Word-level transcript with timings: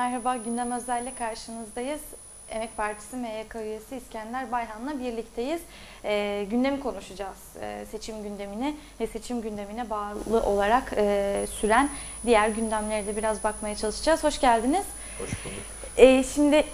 Merhaba, 0.00 0.36
Gündem 0.36 0.72
Özel'le 0.72 1.14
karşınızdayız. 1.18 2.00
Emek 2.50 2.76
Partisi 2.76 3.16
MYK 3.16 3.54
üyesi 3.54 3.96
İskender 3.96 4.52
Bayhan'la 4.52 4.98
birlikteyiz. 4.98 5.60
E, 6.04 6.46
gündemi 6.50 6.80
konuşacağız. 6.80 7.38
E, 7.62 7.86
seçim 7.90 8.22
gündemini 8.22 8.76
ve 9.00 9.06
seçim 9.06 9.40
gündemine 9.42 9.90
bağlı 9.90 10.42
olarak 10.46 10.92
e, 10.96 11.46
süren 11.50 11.90
diğer 12.26 12.48
gündemlere 12.48 13.06
de 13.06 13.16
biraz 13.16 13.44
bakmaya 13.44 13.76
çalışacağız. 13.76 14.24
Hoş 14.24 14.40
geldiniz. 14.40 14.84
Hoş 15.18 15.30
bulduk. 15.44 15.58
E, 15.96 16.24
şimdi 16.24 16.64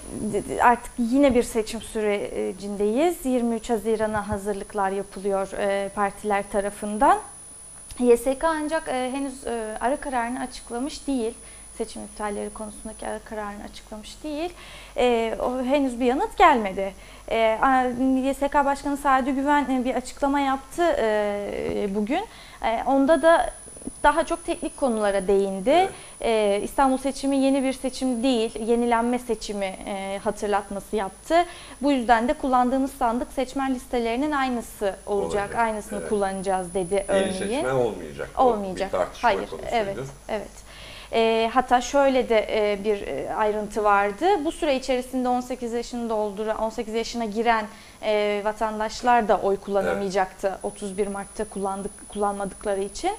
artık 0.62 0.92
yine 0.98 1.34
bir 1.34 1.42
seçim 1.42 1.82
sürecindeyiz. 1.82 3.26
23 3.26 3.70
Haziran'a 3.70 4.28
hazırlıklar 4.28 4.90
yapılıyor 4.90 5.52
e, 5.52 5.88
partiler 5.88 6.44
tarafından. 6.52 7.18
YSK 7.98 8.44
ancak 8.44 8.88
e, 8.88 9.10
henüz 9.12 9.46
e, 9.46 9.76
ara 9.80 9.96
kararını 9.96 10.40
açıklamış 10.40 11.06
değil 11.06 11.34
seçim 11.78 12.04
iptalleri 12.04 12.50
konusundaki 12.50 13.06
ara 13.06 13.18
kararını 13.18 13.64
açıklamış 13.64 14.22
değil. 14.22 14.52
E, 14.96 15.36
o 15.40 15.62
henüz 15.62 16.00
bir 16.00 16.04
yanıt 16.04 16.38
gelmedi. 16.38 16.94
E, 17.30 17.58
YSK 18.28 18.54
Başkanı 18.54 18.96
Sadi 18.96 19.32
Güven 19.32 19.66
e, 19.70 19.84
bir 19.84 19.94
açıklama 19.94 20.40
yaptı 20.40 20.96
e, 20.98 21.88
bugün. 21.94 22.24
E, 22.62 22.82
onda 22.86 23.22
da 23.22 23.52
daha 24.02 24.24
çok 24.24 24.44
teknik 24.44 24.76
konulara 24.76 25.28
değindi. 25.28 25.70
Evet. 25.70 25.90
Ee, 26.20 26.60
İstanbul 26.64 26.98
seçimi 26.98 27.36
yeni 27.36 27.62
bir 27.62 27.72
seçim 27.72 28.22
değil, 28.22 28.60
yenilenme 28.60 29.18
seçimi 29.18 29.64
e, 29.86 30.20
hatırlatması 30.24 30.96
yaptı. 30.96 31.34
Bu 31.82 31.92
yüzden 31.92 32.28
de 32.28 32.34
kullandığımız 32.34 32.90
sandık 32.92 33.32
seçmen 33.32 33.74
listelerinin 33.74 34.30
aynısı 34.30 34.96
olacak, 35.06 35.44
olacak. 35.44 35.54
aynısını 35.54 35.98
evet. 35.98 36.08
kullanacağız 36.08 36.74
dedi 36.74 37.04
örneğin. 37.08 37.32
Yeni 37.32 37.38
seçmen 37.38 37.74
olmayacak. 37.74 38.30
Olmayacak. 38.38 39.08
Hayır, 39.22 39.38
konusuydu. 39.38 39.66
evet, 39.72 39.98
evet. 40.28 40.65
E, 41.12 41.50
hatta 41.54 41.80
şöyle 41.80 42.28
de 42.28 42.46
e, 42.50 42.84
bir 42.84 43.06
e, 43.06 43.34
ayrıntı 43.34 43.84
vardı. 43.84 44.26
Bu 44.44 44.52
süre 44.52 44.76
içerisinde 44.76 45.28
18 45.28 45.72
yaşını 45.72 46.10
dolduran, 46.10 46.58
18 46.58 46.94
yaşına 46.94 47.24
giren 47.24 47.66
e, 48.02 48.40
vatandaşlar 48.44 49.28
da 49.28 49.38
oy 49.38 49.56
kullanamayacaktı. 49.56 50.48
Evet. 50.48 50.58
31 50.64 51.06
Mart'ta 51.06 51.44
kullandık 51.44 52.08
kullanmadıkları 52.08 52.80
için. 52.80 53.12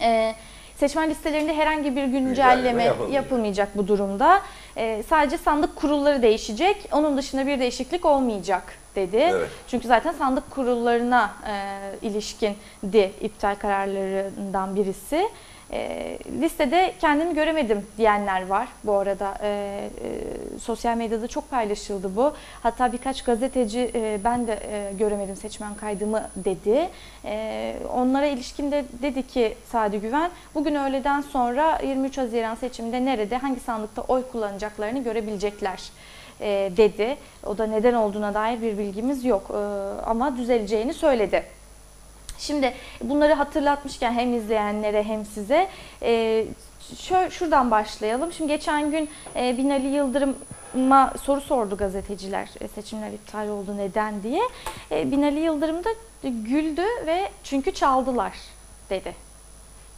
E, 0.00 0.34
seçmen 0.76 1.10
listelerinde 1.10 1.54
herhangi 1.54 1.96
bir 1.96 2.04
güncelleme 2.04 2.92
yapılmayacak. 3.10 3.68
bu 3.76 3.88
durumda. 3.88 4.42
E, 4.76 5.02
sadece 5.08 5.38
sandık 5.38 5.76
kurulları 5.76 6.22
değişecek. 6.22 6.88
Onun 6.92 7.18
dışında 7.18 7.46
bir 7.46 7.60
değişiklik 7.60 8.04
olmayacak 8.04 8.62
dedi. 8.94 9.16
Evet. 9.16 9.48
Çünkü 9.68 9.88
zaten 9.88 10.12
sandık 10.12 10.50
kurullarına 10.50 11.34
e, 11.48 12.06
ilişkindi 12.06 13.12
iptal 13.20 13.54
kararlarından 13.54 14.76
birisi. 14.76 15.28
E, 15.72 16.18
listede 16.40 16.94
kendimi 17.00 17.34
göremedim 17.34 17.86
diyenler 17.98 18.46
var 18.46 18.68
bu 18.84 18.94
arada. 18.94 19.38
E, 19.42 19.48
e, 19.48 20.58
sosyal 20.58 20.96
medyada 20.96 21.28
çok 21.28 21.50
paylaşıldı 21.50 22.16
bu. 22.16 22.32
Hatta 22.62 22.92
birkaç 22.92 23.22
gazeteci 23.22 23.90
e, 23.94 24.20
ben 24.24 24.46
de 24.46 24.58
e, 24.70 24.92
göremedim 24.98 25.36
seçmen 25.36 25.74
kaydımı 25.74 26.28
dedi. 26.36 26.88
E, 27.24 27.76
onlara 27.94 28.26
ilişkin 28.26 28.72
de 28.72 28.84
dedi 29.02 29.26
ki 29.26 29.56
Sadi 29.72 30.00
Güven 30.00 30.30
bugün 30.54 30.74
öğleden 30.74 31.20
sonra 31.20 31.78
23 31.82 32.18
Haziran 32.18 32.54
seçiminde 32.54 33.04
nerede 33.04 33.36
hangi 33.36 33.60
sandıkta 33.60 34.02
oy 34.02 34.22
kullanacaklarını 34.32 35.04
görebilecekler 35.04 35.82
e, 36.40 36.72
dedi. 36.76 37.16
O 37.46 37.58
da 37.58 37.66
neden 37.66 37.94
olduğuna 37.94 38.34
dair 38.34 38.62
bir 38.62 38.78
bilgimiz 38.78 39.24
yok 39.24 39.50
e, 39.50 39.56
ama 40.06 40.36
düzeleceğini 40.36 40.94
söyledi. 40.94 41.55
Şimdi 42.38 42.74
bunları 43.02 43.32
hatırlatmışken 43.32 44.12
hem 44.12 44.34
izleyenlere 44.34 45.02
hem 45.02 45.24
size 45.24 45.68
e, 46.02 46.44
şöyle 46.98 47.30
şuradan 47.30 47.70
başlayalım. 47.70 48.32
Şimdi 48.32 48.52
geçen 48.52 48.90
gün 48.90 49.10
e, 49.36 49.58
Binali 49.58 49.86
Yıldırım'a 49.86 51.12
soru 51.22 51.40
sordu 51.40 51.76
gazeteciler 51.76 52.48
e, 52.60 52.68
seçimler 52.68 53.12
iptal 53.12 53.48
oldu 53.48 53.76
neden 53.76 54.22
diye. 54.22 54.42
E, 54.90 55.10
Binali 55.10 55.40
Yıldırım 55.40 55.84
da 55.84 55.88
güldü 56.22 56.82
ve 57.06 57.30
çünkü 57.44 57.74
çaldılar 57.74 58.32
dedi. 58.90 59.14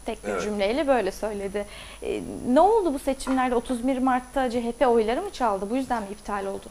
Tek 0.06 0.24
bir 0.24 0.28
evet. 0.28 0.42
cümleyle 0.42 0.86
böyle 0.86 1.12
söyledi. 1.12 1.66
E, 2.02 2.22
ne 2.48 2.60
oldu 2.60 2.94
bu 2.94 2.98
seçimlerde 2.98 3.54
31 3.54 3.98
Mart'ta 3.98 4.50
CHP 4.50 4.86
oyları 4.86 5.22
mı 5.22 5.30
çaldı? 5.30 5.70
Bu 5.70 5.76
yüzden 5.76 6.02
mi 6.02 6.08
iptal 6.12 6.46
oldu? 6.46 6.66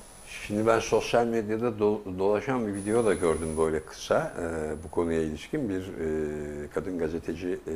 Şimdi 0.47 0.67
ben 0.67 0.79
sosyal 0.79 1.25
medyada 1.25 1.79
do, 1.79 1.99
dolaşan 2.19 2.67
bir 2.67 2.73
video 2.73 3.05
da 3.05 3.13
gördüm 3.13 3.47
böyle 3.57 3.79
kısa 3.79 4.33
e, 4.41 4.83
bu 4.83 4.91
konuya 4.91 5.21
ilişkin 5.21 5.69
bir 5.69 5.81
e, 5.81 6.67
kadın 6.73 6.99
gazeteci 6.99 7.47
e, 7.47 7.73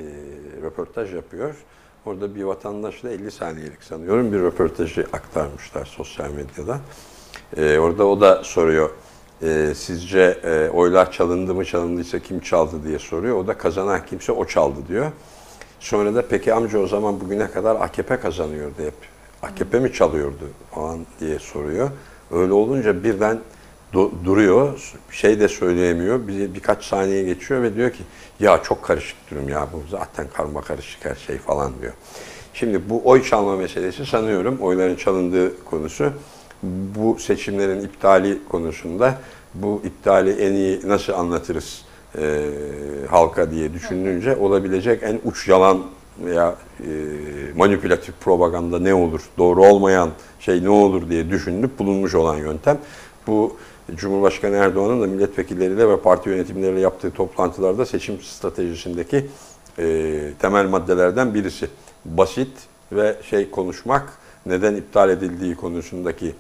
röportaj 0.62 1.14
yapıyor. 1.14 1.56
Orada 2.06 2.36
bir 2.36 2.44
vatandaşla 2.44 3.10
50 3.10 3.32
saniyelik 3.32 3.84
sanıyorum 3.84 4.32
bir 4.34 4.40
röportajı 4.40 5.08
aktarmışlar 5.14 5.86
sosyal 5.86 6.30
medyada. 6.30 6.80
E, 7.58 7.80
orada 7.80 8.08
o 8.08 8.22
da 8.22 8.44
soruyor 8.44 8.90
e, 9.42 9.74
sizce 9.76 10.40
e, 10.44 10.70
oylar 10.70 11.12
çalındı 11.12 11.54
mı 11.54 11.66
çalındıysa 11.66 12.20
kim 12.20 12.40
çaldı 12.40 12.84
diye 12.88 13.00
soruyor. 13.00 13.36
O 13.36 13.48
da 13.48 13.58
kazanan 13.58 14.06
kimse 14.06 14.32
o 14.32 14.46
çaldı 14.46 14.80
diyor. 14.88 15.12
Sonra 15.80 16.16
da 16.16 16.28
peki 16.28 16.54
amca 16.54 16.80
o 16.80 16.88
zaman 16.88 17.22
bugüne 17.22 17.52
kadar 17.52 17.76
AKP 17.76 18.20
kazanıyordu 18.20 18.76
hep. 18.78 18.96
AKP 19.42 19.80
mi 19.80 19.94
çalıyordu 19.94 20.50
falan 20.72 21.06
diye 21.20 21.40
soruyor. 21.40 21.90
Öyle 22.32 22.54
olunca 22.54 23.04
birden 23.04 23.40
duruyor, 24.26 24.94
şey 25.12 25.40
de 25.40 25.48
söyleyemiyor. 25.48 26.28
Bir, 26.28 26.54
birkaç 26.54 26.84
saniye 26.84 27.24
geçiyor 27.24 27.64
ve 27.64 27.76
diyor 27.76 27.92
ki 27.92 28.04
ya 28.40 28.64
çok 28.64 28.84
karışık 28.84 29.18
durum 29.32 29.50
ya 29.50 29.68
bu 29.74 29.84
zaten 29.90 30.28
karma 30.34 30.62
karışık 30.62 31.06
her 31.06 31.16
şey 31.16 31.38
falan 31.38 31.72
diyor. 31.82 31.94
Şimdi 32.54 32.90
bu 32.90 33.02
oy 33.06 33.24
çalma 33.24 33.56
meselesi 33.56 34.06
sanıyorum 34.06 34.58
oyların 34.62 34.96
çalındığı 34.96 35.64
konusu 35.66 36.14
bu 36.64 37.20
seçimlerin 37.20 37.82
iptali 37.82 38.40
konusunda 38.50 39.18
bu 39.54 39.82
iptali 39.86 40.32
en 40.32 40.54
iyi 40.54 40.82
nasıl 40.88 41.14
anlatırız 41.14 41.86
e, 42.18 42.50
halka 43.10 43.52
diye 43.52 43.74
düşününce 43.74 44.36
olabilecek 44.36 45.04
en 45.04 45.20
uç 45.26 45.48
yalan 45.48 45.82
veya 46.26 46.56
e, 46.80 46.88
manipülatif 47.56 48.16
propaganda 48.20 48.80
ne 48.80 48.94
olur, 48.94 49.22
doğru 49.38 49.66
olmayan 49.66 50.10
şey 50.40 50.64
ne 50.64 50.70
olur 50.70 51.10
diye 51.10 51.30
düşünülüp 51.30 51.80
bulunmuş 51.80 52.16
olan 52.16 52.38
yöntem. 52.38 52.78
Bu 53.28 53.58
Cumhurbaşkanı 53.96 54.56
Erdoğan'ın 54.56 55.02
da 55.02 55.08
milletvekilleriyle 55.08 55.90
ve 55.90 56.00
parti 56.00 56.30
yönetimleriyle 56.30 56.80
yaptığı 56.80 57.12
toplantılarda 57.12 57.86
seçim 57.86 58.22
stratejisindeki 58.22 59.28
e, 59.80 60.20
temel 60.40 60.66
maddelerden 60.66 61.34
birisi. 61.34 61.68
Basit 62.06 62.52
ve 62.92 63.16
şey 63.30 63.50
konuşmak, 63.50 64.14
neden 64.46 64.76
iptal 64.76 65.10
edildiği 65.10 65.56
konusundaki 65.56 66.36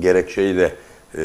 gerekçeyi 0.00 0.56
de 0.56 0.74
e, 1.18 1.24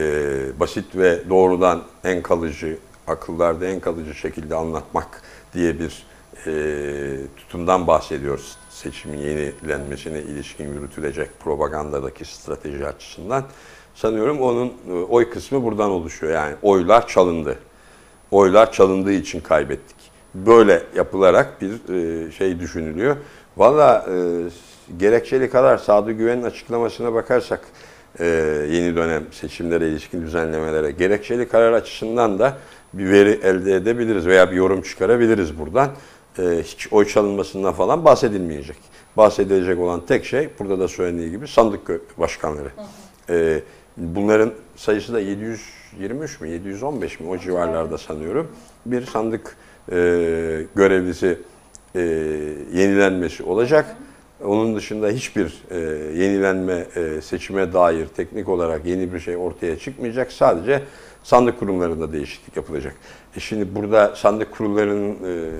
basit 0.59 0.95
ve 0.95 1.29
doğrudan 1.29 1.83
en 2.03 2.21
kalıcı, 2.21 2.77
akıllarda 3.07 3.65
en 3.65 3.79
kalıcı 3.79 4.13
şekilde 4.13 4.55
anlatmak 4.55 5.21
diye 5.53 5.79
bir 5.79 6.03
e, 6.47 7.17
tutumdan 7.37 7.87
bahsediyoruz 7.87 8.57
seçimin 8.69 9.17
yenilenmesine 9.17 10.19
ilişkin 10.19 10.73
yürütülecek 10.73 11.39
propagandadaki 11.39 12.25
strateji 12.25 12.87
açısından. 12.87 13.43
Sanıyorum 13.95 14.41
onun 14.41 14.73
e, 14.89 14.91
oy 14.91 15.29
kısmı 15.29 15.63
buradan 15.63 15.89
oluşuyor. 15.89 16.33
Yani 16.33 16.55
oylar 16.61 17.07
çalındı. 17.07 17.57
Oylar 18.31 18.71
çalındığı 18.71 19.11
için 19.11 19.39
kaybettik. 19.39 19.95
Böyle 20.35 20.83
yapılarak 20.95 21.61
bir 21.61 21.93
e, 21.93 22.31
şey 22.31 22.59
düşünülüyor. 22.59 23.15
Valla 23.57 24.05
e, 24.09 24.15
gerekçeli 24.97 25.49
kadar 25.49 25.77
Sadı 25.77 26.11
Güven'in 26.11 26.43
açıklamasına 26.43 27.13
bakarsak 27.13 27.61
e, 28.19 28.25
yeni 28.71 28.95
dönem 28.95 29.23
seçimlere 29.31 29.87
ilişkin 29.87 30.21
düzenlemelere 30.21 30.91
gerekçeli 30.91 31.47
karar 31.47 31.73
açısından 31.73 32.39
da 32.39 32.57
bir 32.93 33.09
veri 33.09 33.39
elde 33.43 33.75
edebiliriz 33.75 34.27
veya 34.27 34.51
bir 34.51 34.55
yorum 34.55 34.81
çıkarabiliriz 34.81 35.59
buradan 35.59 35.89
e, 36.39 36.63
hiç 36.63 36.87
oy 36.93 37.07
çalınmasından 37.07 37.73
falan 37.73 38.05
bahsedilmeyecek. 38.05 38.77
Bahsedilecek 39.17 39.79
olan 39.79 40.05
tek 40.05 40.25
şey 40.25 40.49
burada 40.59 40.79
da 40.79 40.87
söylediği 40.87 41.31
gibi 41.31 41.47
sandık 41.47 42.19
başkanları. 42.19 42.69
E, 43.29 43.61
bunların 43.97 44.51
sayısı 44.75 45.13
da 45.13 45.19
723 45.19 46.41
mü 46.41 46.49
715 46.49 47.19
mi 47.19 47.29
o 47.29 47.37
civarlarda 47.37 47.97
sanıyorum. 47.97 48.51
Bir 48.85 49.05
sandık 49.05 49.57
e, 49.91 49.95
görevlisi 50.75 51.39
e, 51.95 51.99
yenilenmesi 52.73 53.43
olacak. 53.43 53.95
Onun 54.43 54.75
dışında 54.75 55.09
hiçbir 55.09 55.63
e, 55.71 55.77
yenilenme, 56.23 56.85
e, 56.95 57.21
seçime 57.21 57.73
dair 57.73 58.05
teknik 58.07 58.49
olarak 58.49 58.85
yeni 58.85 59.13
bir 59.13 59.19
şey 59.19 59.37
ortaya 59.37 59.79
çıkmayacak. 59.79 60.31
Sadece 60.31 60.81
sandık 61.25 61.59
kurumlarında 61.59 62.13
değişiklik 62.13 62.57
yapılacak. 62.57 62.95
E 63.37 63.39
şimdi 63.39 63.75
burada 63.75 64.15
sandık 64.15 64.51
kurullarının 64.51 65.11
e, 65.11 65.51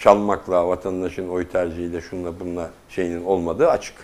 çalmakla, 0.00 0.68
vatandaşın 0.68 1.28
oy 1.28 1.48
tercihiyle 1.48 2.00
şunla 2.00 2.40
bununla 2.40 2.70
şeyinin 2.88 3.24
olmadığı 3.24 3.70
açık. 3.70 3.94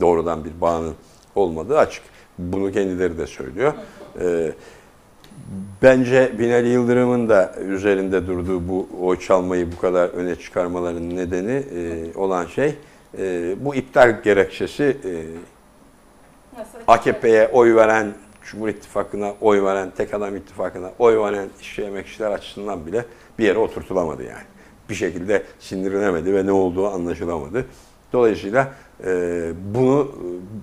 Doğrudan 0.00 0.44
bir 0.44 0.60
bağının 0.60 0.94
olmadığı 1.34 1.78
açık. 1.78 2.02
Bunu 2.38 2.72
kendileri 2.72 3.18
de 3.18 3.26
söylüyor. 3.26 3.72
E, 4.20 4.52
bence 5.82 6.32
Binali 6.38 6.68
Yıldırım'ın 6.68 7.28
da 7.28 7.54
üzerinde 7.68 8.26
durduğu 8.26 8.68
bu 8.68 8.88
oy 9.00 9.18
çalmayı 9.18 9.72
bu 9.72 9.80
kadar 9.80 10.08
öne 10.08 10.36
çıkarmalarının 10.36 11.16
nedeni 11.16 11.62
e, 11.76 12.18
olan 12.18 12.46
şey 12.46 12.74
e, 13.18 13.54
bu 13.60 13.74
iptal 13.74 14.22
gerekçesi 14.22 14.96
e? 15.04 15.14
AKP'ye 16.88 17.48
oy 17.48 17.74
veren, 17.74 18.14
Cumhur 18.42 18.68
İttifakı'na 18.68 19.34
oy 19.40 19.62
veren, 19.62 19.90
tek 19.96 20.14
adam 20.14 20.36
ittifakına 20.36 20.90
oy 20.98 21.18
veren 21.18 21.48
işçi 21.60 21.82
emekçiler 21.82 22.30
açısından 22.30 22.86
bile 22.86 23.04
bir 23.38 23.44
yere 23.44 23.58
oturtulamadı 23.58 24.22
yani. 24.22 24.44
Bir 24.88 24.94
şekilde 24.94 25.42
sindirilemedi 25.58 26.34
ve 26.34 26.46
ne 26.46 26.52
olduğu 26.52 26.88
anlaşılamadı. 26.88 27.66
Dolayısıyla 28.12 28.72
e, 29.04 29.52
bunu 29.74 30.12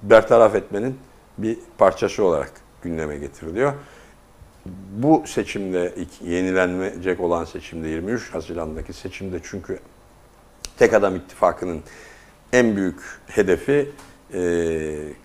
bertaraf 0.04 0.56
etmenin 0.56 0.98
bir 1.38 1.58
parçası 1.78 2.24
olarak 2.24 2.52
gündeme 2.82 3.18
getiriliyor. 3.18 3.74
Bu 4.92 5.24
seçimde, 5.28 5.94
yenilenecek 6.24 7.20
olan 7.20 7.46
seçimde 7.46 7.88
23 7.88 8.34
Haziran'daki 8.34 8.94
seçimde 8.94 9.40
çünkü 9.44 9.80
tek 10.78 10.94
adam 10.94 11.16
ittifakının 11.16 11.82
en 12.54 12.76
büyük 12.76 13.00
hedefi 13.28 13.92
e, 14.34 14.40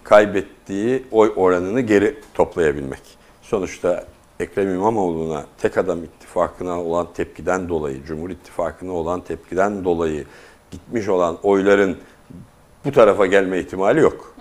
kaybettiği 0.04 1.04
oy 1.10 1.32
oranını 1.36 1.80
geri 1.80 2.20
toplayabilmek. 2.34 3.02
Sonuçta 3.42 4.04
Ekrem 4.40 4.74
İmamoğlu'na 4.74 5.44
tek 5.58 5.78
adam 5.78 6.04
ittifakına 6.04 6.82
olan 6.82 7.08
tepkiden 7.14 7.68
dolayı, 7.68 8.04
Cumhur 8.04 8.30
İttifakı'na 8.30 8.92
olan 8.92 9.20
tepkiden 9.20 9.84
dolayı 9.84 10.24
gitmiş 10.70 11.08
olan 11.08 11.38
oyların 11.42 11.96
bu 12.84 12.92
tarafa 12.92 13.26
gelme 13.26 13.58
ihtimali 13.58 14.00
yok. 14.00 14.34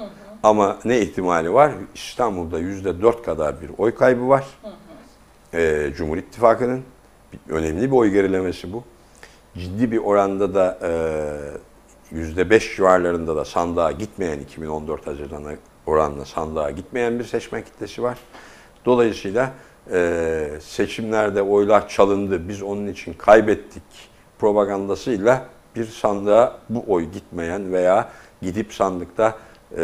Ama 0.44 0.80
ne 0.86 1.00
ihtimali 1.00 1.54
var? 1.54 1.72
İstanbul'da 1.96 2.60
yüzde 2.60 3.02
dört 3.02 3.24
kadar 3.24 3.62
bir 3.62 3.70
oy 3.78 3.96
kaybı 3.96 4.30
var. 4.30 4.46
Ee, 5.54 5.90
Cumhur 5.98 6.18
İttifakı'nın 6.18 6.82
önemli 7.50 7.92
bir 7.92 7.96
oy 7.96 8.10
gerilemesi 8.10 8.74
bu. 8.74 8.84
Ciddi 9.58 9.92
bir 9.92 9.98
oranda 9.98 10.56
da 10.56 10.80
e, 10.84 10.92
yüzde 12.12 12.50
beş 12.50 12.76
civarlarında 12.76 13.36
da 13.36 13.46
sandığa 13.46 13.92
gitmeyen 13.92 14.40
2014 14.40 15.08
Haziran'a 15.08 15.52
oranla 15.86 16.26
sandığa 16.26 16.72
gitmeyen 16.72 17.20
bir 17.20 17.24
seçmen 17.24 17.62
kitlesi 17.62 18.04
var. 18.04 18.18
Dolayısıyla 18.86 19.54
e, 19.92 20.50
seçimlerde 20.62 21.42
oylar 21.42 21.90
çalındı, 21.90 22.50
biz 22.50 22.62
onun 22.62 22.88
için 22.88 23.14
kaybettik 23.14 23.84
propagandasıyla 24.40 25.46
bir 25.76 25.86
sandığa 25.86 26.58
bu 26.70 26.84
oy 26.88 27.04
gitmeyen 27.06 27.74
veya 27.74 28.10
gidip 28.42 28.74
sandıkta 28.74 29.38
e, 29.78 29.84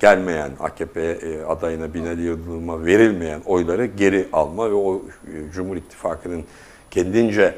gelmeyen 0.00 0.50
AKP 0.60 1.00
e, 1.00 1.42
adayına 1.42 1.94
Binali 1.94 2.22
Yıldırım'a 2.22 2.84
verilmeyen 2.84 3.40
oyları 3.46 3.86
geri 3.86 4.28
alma 4.32 4.70
ve 4.70 4.74
o 4.74 4.96
e, 4.96 5.52
Cumhur 5.52 5.76
İttifakı'nın 5.76 6.44
kendince 6.90 7.54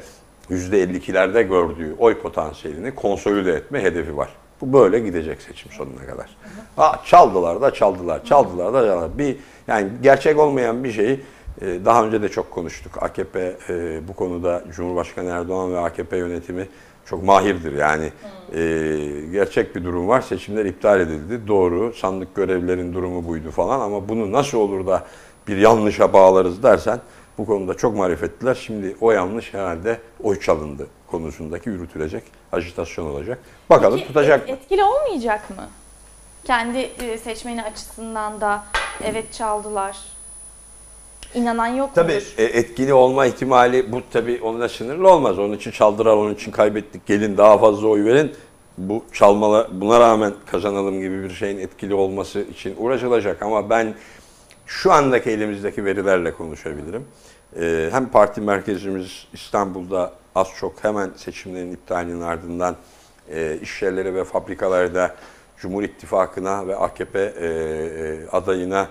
%52'lerde 0.51 1.41
gördüğü 1.41 1.95
oy 1.99 2.21
potansiyelini 2.21 2.95
konsolide 2.95 3.53
etme 3.53 3.83
hedefi 3.83 4.17
var. 4.17 4.29
Bu 4.61 4.73
böyle 4.73 4.99
gidecek 4.99 5.41
seçim 5.41 5.71
sonuna 5.71 6.05
kadar. 6.05 6.37
Ha, 6.75 7.01
çaldılar 7.05 7.61
da 7.61 7.73
çaldılar, 7.73 8.25
çaldılar 8.25 8.73
da 8.73 8.87
çaldılar. 8.87 9.17
Bir, 9.17 9.37
yani 9.67 9.89
gerçek 10.01 10.39
olmayan 10.39 10.83
bir 10.83 10.91
şeyi 10.91 11.19
e, 11.61 11.85
daha 11.85 12.05
önce 12.05 12.21
de 12.21 12.29
çok 12.29 12.51
konuştuk. 12.51 13.03
AKP 13.03 13.55
e, 13.69 14.07
bu 14.07 14.13
konuda 14.13 14.63
Cumhurbaşkanı 14.75 15.29
Erdoğan 15.29 15.73
ve 15.73 15.79
AKP 15.79 16.17
yönetimi 16.17 16.67
çok 17.05 17.23
mahirdir. 17.23 17.77
Yani 17.77 18.11
e, 18.53 18.61
gerçek 19.31 19.75
bir 19.75 19.83
durum 19.83 20.07
var. 20.07 20.21
Seçimler 20.21 20.65
iptal 20.65 20.99
edildi. 20.99 21.47
Doğru. 21.47 21.93
Sandık 21.93 22.35
görevlilerin 22.35 22.93
durumu 22.93 23.27
buydu 23.27 23.51
falan 23.51 23.79
ama 23.79 24.09
bunu 24.09 24.31
nasıl 24.31 24.57
olur 24.57 24.87
da 24.87 25.03
bir 25.47 25.57
yanlışa 25.57 26.13
bağlarız 26.13 26.63
dersen 26.63 26.99
bu 27.39 27.45
konuda 27.45 27.73
çok 27.73 27.95
marifetliler. 27.95 28.55
Şimdi 28.55 28.95
o 29.01 29.11
yanlış 29.11 29.53
herhalde 29.53 29.99
oy 30.23 30.39
çalındı 30.39 30.87
konusundaki 31.07 31.69
yürütülecek 31.69 32.23
ajitasyon 32.51 33.05
olacak. 33.05 33.39
Bakalım 33.69 33.97
Peki, 33.97 34.07
tutacak 34.07 34.49
mı? 34.49 34.55
Etkili 34.55 34.83
olmayacak 34.83 35.49
mı? 35.49 35.67
Kendi 36.43 36.77
e, 36.77 37.17
seçmeni 37.17 37.63
açısından 37.63 38.41
da 38.41 38.63
evet 39.03 39.33
çaldılar. 39.33 39.97
İnanan 41.33 41.67
yok 41.67 41.89
Tabii 41.95 42.13
mudur? 42.13 42.33
e, 42.37 42.43
etkili 42.43 42.93
olma 42.93 43.25
ihtimali 43.25 43.91
bu 43.91 44.01
tabii 44.13 44.39
onunla 44.43 44.69
sınırlı 44.69 45.11
olmaz. 45.11 45.39
Onun 45.39 45.53
için 45.53 45.71
çaldılar, 45.71 46.13
onun 46.13 46.33
için 46.33 46.51
kaybettik. 46.51 47.05
Gelin 47.05 47.37
daha 47.37 47.57
fazla 47.57 47.87
oy 47.87 48.05
verin. 48.05 48.31
Bu 48.77 49.03
çalmalar 49.13 49.67
buna 49.71 49.99
rağmen 49.99 50.33
kazanalım 50.45 51.01
gibi 51.01 51.23
bir 51.23 51.29
şeyin 51.29 51.57
etkili 51.57 51.93
olması 51.93 52.41
için 52.41 52.75
uğraşılacak 52.77 53.41
ama 53.41 53.69
ben 53.69 53.93
şu 54.69 54.91
andaki 54.91 55.29
elimizdeki 55.29 55.85
verilerle 55.85 56.33
konuşabilirim. 56.33 57.07
E, 57.59 57.89
hem 57.91 58.09
parti 58.09 58.41
merkezimiz 58.41 59.27
İstanbul'da 59.33 60.13
az 60.35 60.47
çok 60.59 60.83
hemen 60.83 61.11
seçimlerin 61.15 61.73
iptalinin 61.73 62.21
ardından 62.21 62.75
e, 63.29 63.57
iş 63.61 63.81
yerleri 63.81 64.15
ve 64.15 64.23
fabrikalarda 64.23 65.15
Cumhur 65.57 65.83
İttifakı'na 65.83 66.67
ve 66.67 66.75
AKP 66.75 67.19
e, 67.19 67.47
e, 67.47 68.27
adayına 68.31 68.87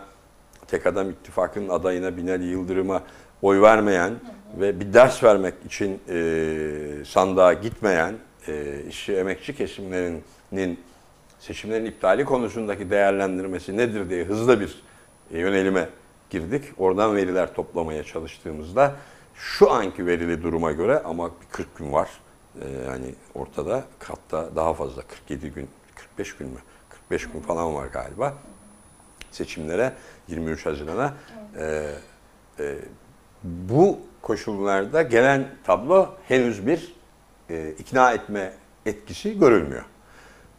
tek 0.66 0.86
adam 0.86 1.10
ittifakının 1.10 1.68
adayına 1.68 2.16
Binali 2.16 2.44
Yıldırım'a 2.44 3.02
oy 3.42 3.60
vermeyen 3.60 4.12
ve 4.60 4.80
bir 4.80 4.92
ders 4.92 5.24
vermek 5.24 5.54
için 5.66 6.00
e, 6.08 7.04
sandığa 7.04 7.52
gitmeyen 7.52 8.14
e, 8.48 8.82
işçi 8.88 9.16
emekçi 9.16 9.56
kesimlerinin 9.56 10.80
seçimlerin 11.40 11.84
iptali 11.84 12.24
konusundaki 12.24 12.90
değerlendirmesi 12.90 13.76
nedir 13.76 14.10
diye 14.10 14.24
hızlı 14.24 14.60
bir 14.60 14.87
yönelime 15.30 15.88
girdik. 16.30 16.64
Oradan 16.78 17.16
veriler 17.16 17.54
toplamaya 17.54 18.04
çalıştığımızda 18.04 18.96
şu 19.34 19.70
anki 19.70 20.06
verili 20.06 20.42
duruma 20.42 20.72
göre 20.72 20.98
ama 20.98 21.26
bir 21.26 21.46
40 21.50 21.78
gün 21.78 21.92
var. 21.92 22.08
E, 22.62 22.70
yani 22.86 23.14
ortada 23.34 23.84
hatta 23.98 24.56
daha 24.56 24.74
fazla 24.74 25.02
47 25.02 25.50
gün, 25.50 25.68
45 25.94 26.36
gün 26.36 26.48
mü? 26.48 26.58
45 26.88 27.30
gün 27.30 27.40
falan 27.40 27.74
var 27.74 27.86
galiba 27.86 28.34
seçimlere 29.30 29.92
23 30.28 30.66
Haziran'a 30.66 31.14
e, 31.58 31.90
e, 32.58 32.76
bu 33.44 33.98
koşullarda 34.22 35.02
gelen 35.02 35.48
tablo 35.64 36.14
henüz 36.28 36.66
bir 36.66 36.94
e, 37.50 37.70
ikna 37.78 38.12
etme 38.12 38.52
etkisi 38.86 39.38
görülmüyor. 39.38 39.84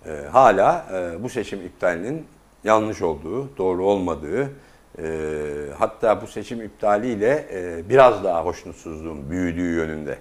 E, 0.06 0.12
hala 0.32 0.86
e, 0.94 1.24
bu 1.24 1.30
seçim 1.30 1.62
iptalinin 1.62 2.28
yanlış 2.64 3.02
olduğu, 3.02 3.58
doğru 3.58 3.86
olmadığı, 3.86 4.52
e, 4.98 5.06
hatta 5.78 6.22
bu 6.22 6.28
seçim 6.28 6.62
iptaliyle 6.62 7.48
e, 7.54 7.90
biraz 7.90 8.24
daha 8.24 8.46
hoşnutsuzluğun 8.46 9.30
büyüdüğü 9.30 9.76
yönünde 9.76 10.18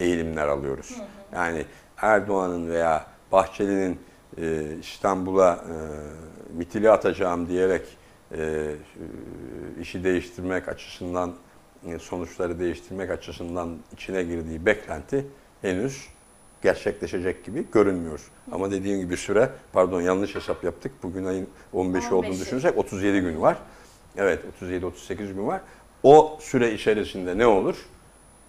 eğilimler 0.00 0.48
alıyoruz. 0.48 0.96
Yani 1.32 1.64
Erdoğan'ın 1.96 2.70
veya 2.70 3.06
Bahçeli'nin 3.32 4.00
e, 4.38 4.76
İstanbul'a 4.80 5.52
e, 5.52 5.74
mitili 6.58 6.90
atacağım 6.90 7.48
diyerek 7.48 7.82
e, 8.36 8.72
işi 9.80 10.04
değiştirmek 10.04 10.68
açısından, 10.68 11.34
e, 11.86 11.98
sonuçları 11.98 12.58
değiştirmek 12.58 13.10
açısından 13.10 13.76
içine 13.92 14.22
girdiği 14.22 14.66
beklenti 14.66 15.26
henüz 15.62 16.08
gerçekleşecek 16.62 17.44
gibi 17.44 17.66
görünmüyor. 17.72 18.20
Ama 18.52 18.70
dediğim 18.70 19.00
gibi 19.00 19.16
süre, 19.16 19.50
pardon 19.72 20.00
yanlış 20.02 20.34
hesap 20.34 20.64
yaptık. 20.64 20.92
Bugün 21.02 21.24
ayın 21.24 21.48
15'i 21.74 22.14
olduğunu 22.14 22.30
15'i. 22.32 22.40
düşünürsek 22.40 22.78
37 22.78 23.20
gün 23.20 23.40
var. 23.40 23.56
Evet 24.16 24.40
37-38 24.62 25.16
gün 25.16 25.46
var. 25.46 25.60
O 26.02 26.38
süre 26.40 26.72
içerisinde 26.72 27.38
ne 27.38 27.46
olur? 27.46 27.76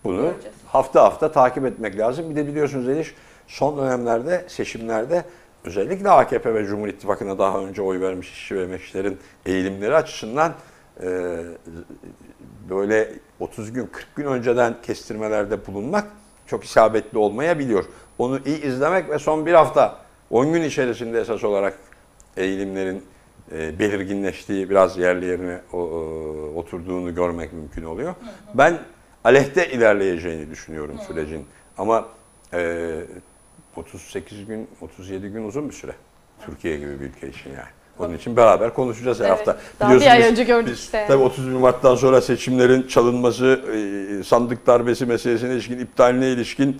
Bunu 0.03 0.21
Göreceğiz. 0.21 0.55
hafta 0.67 1.03
hafta 1.03 1.31
takip 1.31 1.65
etmek 1.65 1.97
lazım. 1.97 2.29
Bir 2.29 2.35
de 2.35 2.47
biliyorsunuz 2.47 2.89
Eliş 2.89 3.15
son 3.47 3.77
dönemlerde 3.77 4.45
seçimlerde 4.47 5.25
özellikle 5.63 6.09
AKP 6.09 6.53
ve 6.53 6.65
Cumhur 6.65 6.87
İttifakı'na 6.87 7.39
daha 7.39 7.59
önce 7.59 7.81
oy 7.81 8.01
vermiş 8.01 8.31
işçi 8.31 8.55
ve 8.55 8.63
emekçilerin 8.63 9.17
eğilimleri 9.45 9.95
açısından 9.95 10.53
e, 11.03 11.37
böyle 12.69 13.13
30 13.39 13.73
gün 13.73 13.85
40 13.85 14.15
gün 14.15 14.25
önceden 14.25 14.75
kestirmelerde 14.83 15.65
bulunmak 15.67 16.07
çok 16.47 16.63
isabetli 16.63 17.17
olmayabiliyor. 17.17 17.85
Onu 18.17 18.39
iyi 18.45 18.61
izlemek 18.61 19.09
ve 19.09 19.19
son 19.19 19.45
bir 19.45 19.53
hafta 19.53 19.99
10 20.29 20.53
gün 20.53 20.63
içerisinde 20.63 21.19
esas 21.21 21.43
olarak 21.43 21.79
eğilimlerin 22.37 23.03
e, 23.51 23.79
belirginleştiği, 23.79 24.69
biraz 24.69 24.97
yerli 24.97 25.25
yerine 25.25 25.61
o, 25.73 25.77
o, 25.77 25.99
oturduğunu 26.55 27.15
görmek 27.15 27.53
mümkün 27.53 27.83
oluyor. 27.83 28.15
Ben 28.53 28.79
aleyhte 29.23 29.71
ilerleyeceğini 29.71 30.49
düşünüyorum 30.49 30.99
sürecin. 31.07 31.45
Ama 31.77 32.07
e, 32.53 33.01
38 33.75 34.45
gün, 34.45 34.67
37 34.81 35.27
gün 35.27 35.43
uzun 35.43 35.69
bir 35.69 35.73
süre. 35.73 35.91
Türkiye 36.45 36.77
gibi 36.77 36.99
bir 36.99 37.05
ülke 37.05 37.29
için 37.29 37.49
yani. 37.49 37.69
Onun 37.99 38.13
için 38.13 38.35
beraber 38.35 38.73
konuşacağız 38.73 39.19
her 39.19 39.25
Evet. 39.25 39.37
hafta. 39.37 39.57
Daha 39.79 39.95
bir 39.95 40.11
ay 40.11 40.21
önce 40.21 40.43
gördük 40.43 40.69
biz 40.71 40.79
işte. 40.79 41.05
Tabii 41.07 41.23
31 41.23 41.51
Mart'tan 41.51 41.95
sonra 41.95 42.21
seçimlerin 42.21 42.87
çalınması, 42.87 43.61
e, 44.19 44.23
sandık 44.23 44.67
darbesi 44.67 45.05
meselesine 45.05 45.53
ilişkin, 45.53 45.79
iptaline 45.79 46.29
ilişkin 46.29 46.77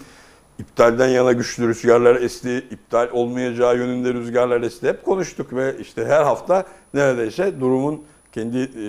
iptalden 0.60 1.08
yana 1.08 1.32
güçlü 1.32 1.68
rüzgarlar 1.68 2.16
esti, 2.16 2.58
iptal 2.72 3.08
olmayacağı 3.12 3.78
yönünde 3.78 4.14
rüzgarlar 4.14 4.62
esti. 4.62 4.88
Hep 4.88 5.06
konuştuk 5.06 5.54
ve 5.54 5.76
işte 5.80 6.06
her 6.06 6.24
hafta 6.24 6.64
neredeyse 6.94 7.60
durumun 7.60 8.04
kendi 8.32 8.58
e, 8.58 8.86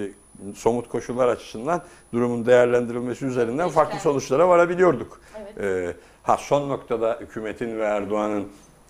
somut 0.55 0.89
koşullar 0.89 1.29
açısından 1.29 1.83
durumun 2.13 2.47
değerlendirilmesi 2.47 3.27
üzerinden 3.27 3.69
farklı 3.69 3.99
sonuçlara 4.01 4.49
varabiliyorduk. 4.49 5.21
Evet. 5.39 5.65
E, 5.65 5.97
ha 6.23 6.37
son 6.37 6.69
noktada 6.69 7.19
hükümetin 7.21 7.79
ve 7.79 7.85
Erdoğan'ın 7.85 8.45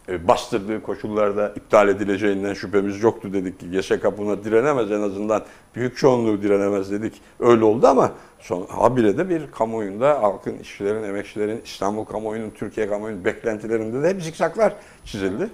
bastırdığı 0.09 0.83
koşullarda 0.83 1.53
iptal 1.57 1.89
edileceğinden 1.89 2.55
şüphemiz 2.55 3.03
yoktu 3.03 3.33
dedik 3.33 3.61
ki 3.61 3.71
GSK 3.71 4.19
buna 4.19 4.45
direnemez 4.45 4.93
en 4.93 5.01
azından 5.01 5.45
büyük 5.75 5.97
çoğunluğu 5.97 6.43
direnemez 6.43 6.91
dedik. 6.91 7.21
Öyle 7.41 7.65
oldu 7.65 7.87
ama 7.87 8.13
son, 8.41 8.67
habire 8.67 9.19
de 9.19 9.29
bir 9.29 9.51
kamuoyunda 9.51 10.23
halkın, 10.23 10.59
işçilerin, 10.59 11.03
emekçilerin, 11.03 11.61
İstanbul 11.65 12.05
kamuoyunun, 12.05 12.51
Türkiye 12.51 12.89
kamuoyunun 12.89 13.25
beklentilerinde 13.25 14.03
de 14.03 14.09
hep 14.09 14.23
zikzaklar 14.23 14.73
çizildi. 15.05 15.51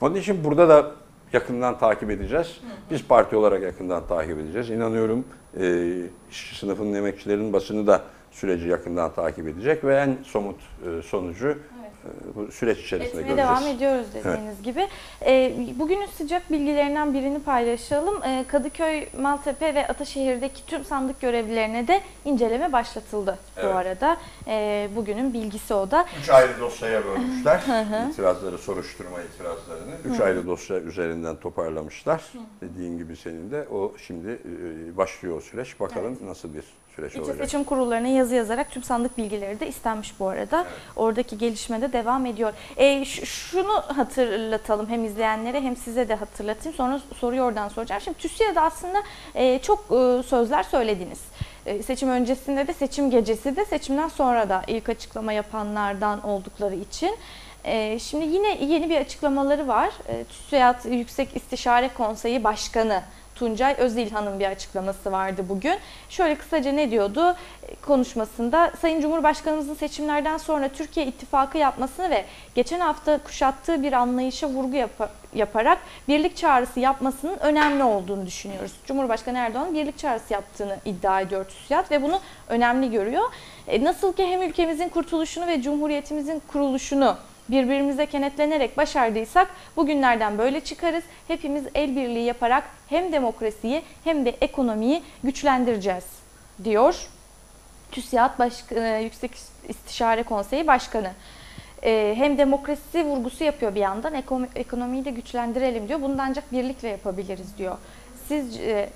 Onun 0.00 0.14
için 0.14 0.44
burada 0.44 0.68
da 0.68 0.90
yakından 1.32 1.78
takip 1.78 2.10
edeceğiz. 2.10 2.60
Biz 2.90 3.04
parti 3.04 3.36
olarak 3.36 3.62
yakından 3.62 4.06
takip 4.06 4.38
edeceğiz. 4.38 4.70
İnanıyorum 4.70 5.24
e, 5.60 5.96
işçi 6.30 6.58
sınıfının 6.58 6.94
emekçilerin 6.94 7.52
basını 7.52 7.86
da 7.86 8.02
süreci 8.30 8.68
yakından 8.68 9.14
takip 9.14 9.48
edecek 9.48 9.84
ve 9.84 9.96
en 9.96 10.16
somut 10.24 10.56
e, 10.60 11.02
sonucu 11.02 11.48
e, 11.48 11.83
bu 12.34 12.52
süreç 12.52 12.78
içerisinde 12.78 13.20
Etmeye 13.20 13.22
göreceğiz. 13.34 13.48
devam 13.50 13.66
ediyoruz 13.76 14.06
dediğiniz 14.14 14.62
gibi. 14.62 14.88
Ee, 15.26 15.52
bugünün 15.78 16.06
sıcak 16.06 16.52
bilgilerinden 16.52 17.14
birini 17.14 17.42
paylaşalım. 17.42 18.22
Ee, 18.24 18.44
Kadıköy, 18.48 19.06
Maltepe 19.20 19.74
ve 19.74 19.86
Ataşehir'deki 19.88 20.66
tüm 20.66 20.84
sandık 20.84 21.20
görevlilerine 21.20 21.88
de 21.88 22.00
inceleme 22.24 22.72
başlatıldı 22.72 23.38
Evet. 23.56 23.74
bu 23.74 23.78
arada. 23.78 24.16
Ee, 24.46 24.88
bugünün 24.96 25.34
bilgisi 25.34 25.74
o 25.74 25.90
da. 25.90 26.06
Üç 26.22 26.30
ayrı 26.30 26.60
dosyaya 26.60 27.04
bölmüşler. 27.04 27.60
İtirazları, 28.10 28.58
soruşturma 28.58 29.16
itirazlarını. 29.22 29.94
Üç 30.04 30.20
ayrı 30.20 30.46
dosya 30.46 30.78
üzerinden 30.80 31.36
toparlamışlar. 31.36 32.22
Dediğin 32.60 32.98
gibi 32.98 33.16
senin 33.16 33.50
de 33.50 33.66
o 33.72 33.92
şimdi 34.06 34.30
e, 34.30 34.96
başlıyor 34.96 35.36
o 35.36 35.40
süreç. 35.40 35.80
Bakalım 35.80 36.18
nasıl 36.26 36.54
bir 36.54 36.64
süreç 36.96 37.16
olacak. 37.16 37.36
seçim 37.36 37.64
kurullarına 37.64 38.08
yazı 38.08 38.34
yazarak 38.34 38.70
tüm 38.70 38.82
sandık 38.82 39.18
bilgileri 39.18 39.60
de 39.60 39.68
istenmiş 39.68 40.20
bu 40.20 40.28
arada. 40.28 40.66
Oradaki 40.96 41.38
gelişme 41.38 41.80
de 41.80 41.92
devam 41.92 42.26
ediyor. 42.26 42.52
E, 42.76 43.04
şunu 43.04 43.72
hatırlatalım 43.72 44.88
hem 44.88 45.04
izleyenlere 45.04 45.60
hem 45.60 45.76
size 45.76 46.08
de 46.08 46.14
hatırlatayım. 46.14 46.76
Sonra 46.76 47.00
soruyu 47.20 47.42
oradan 47.42 47.68
soracağım. 47.68 48.02
Şimdi 48.02 48.18
TÜSİAD'da 48.18 48.62
aslında 48.62 49.02
e, 49.34 49.58
çok 49.58 49.78
e, 49.78 50.22
sözler 50.22 50.62
söylediniz. 50.62 51.20
E, 51.66 51.82
seçim 51.82 52.08
öncesinde 52.08 52.66
de 52.66 52.72
seçim 52.72 53.10
gecesi 53.10 53.56
de 53.56 53.64
seçimden 53.64 54.08
sonra 54.08 54.48
da 54.48 54.62
ilk 54.66 54.88
açıklama 54.88 55.32
yapanlardan 55.32 56.26
oldukları 56.26 56.74
için. 56.74 57.16
E, 57.64 57.98
şimdi 57.98 58.24
yine 58.24 58.64
yeni 58.64 58.90
bir 58.90 59.00
açıklamaları 59.00 59.68
var. 59.68 59.90
E, 60.08 60.24
TÜSİAD 60.24 60.84
Yüksek 60.84 61.36
İstişare 61.36 61.90
Konseyi 61.96 62.44
Başkanı 62.44 63.02
Tuncay 63.34 63.74
Özilhan'ın 63.78 64.40
bir 64.40 64.46
açıklaması 64.46 65.12
vardı 65.12 65.44
bugün. 65.48 65.78
Şöyle 66.08 66.34
kısaca 66.34 66.72
ne 66.72 66.90
diyordu 66.90 67.36
E, 67.68 67.74
konuşmasında? 67.74 68.72
Sayın 68.80 69.00
Cumhurbaşkanımızın 69.00 69.74
seçimlerden 69.74 70.36
sonra 70.38 70.68
Türkiye 70.68 71.06
ittifakı 71.06 71.58
yapmasını 71.58 72.10
ve 72.10 72.24
geçen 72.54 72.80
hafta 72.80 73.18
kuşattığı 73.18 73.82
bir 73.82 73.92
anlayışa 73.92 74.48
vurgu 74.48 74.76
yapa- 74.76 75.08
yaparak 75.34 75.78
birlik 76.08 76.36
çağrısı 76.36 76.80
yapmasının 76.80 77.38
önemli 77.38 77.84
olduğunu 77.84 78.26
düşünüyoruz. 78.26 78.72
Cumhurbaşkanı 78.86 79.38
Erdoğan 79.38 79.74
birlik 79.74 79.98
çağrısı 79.98 80.32
yaptığını 80.32 80.76
iddia 80.84 81.20
ediyor 81.20 81.44
TÜSİAD 81.44 81.90
ve 81.90 82.02
bunu 82.02 82.20
önemli 82.48 82.90
görüyor. 82.90 83.24
E, 83.68 83.84
nasıl 83.84 84.12
ki 84.12 84.26
hem 84.26 84.42
ülkemizin 84.42 84.88
kurtuluşunu 84.88 85.46
ve 85.46 85.62
cumhuriyetimizin 85.62 86.42
kuruluşunu 86.52 87.16
birbirimize 87.48 88.06
kenetlenerek 88.06 88.76
başardıysak 88.76 89.48
bugünlerden 89.76 90.38
böyle 90.38 90.60
çıkarız. 90.60 91.04
Hepimiz 91.28 91.64
el 91.74 91.96
birliği 91.96 92.24
yaparak 92.24 92.64
hem 92.88 93.12
demokrasiyi 93.12 93.82
hem 94.04 94.24
de 94.24 94.30
ekonomiyi 94.40 95.02
güçlendireceğiz 95.24 96.04
diyor 96.64 96.96
TÜSİAD 97.92 98.38
Başk- 98.38 98.72
e, 98.72 99.02
Yüksek 99.02 99.30
İstişare 99.68 100.22
Konseyi 100.22 100.66
Başkanı. 100.66 101.10
E, 101.82 102.14
Hem 102.16 102.38
demokrasi 102.38 103.04
vurgusu 103.04 103.44
yapıyor 103.44 103.74
bir 103.74 103.80
yandan 103.80 104.14
eko- 104.14 104.46
ekonomiyi 104.54 105.04
de 105.04 105.10
güçlendirelim 105.10 105.88
diyor. 105.88 106.02
Bunu 106.02 106.18
da 106.18 106.22
ancak 106.22 106.52
birlikle 106.52 106.88
yapabiliriz 106.88 107.58
diyor. 107.58 107.76
Siz 108.28 108.56
e, 108.60 108.88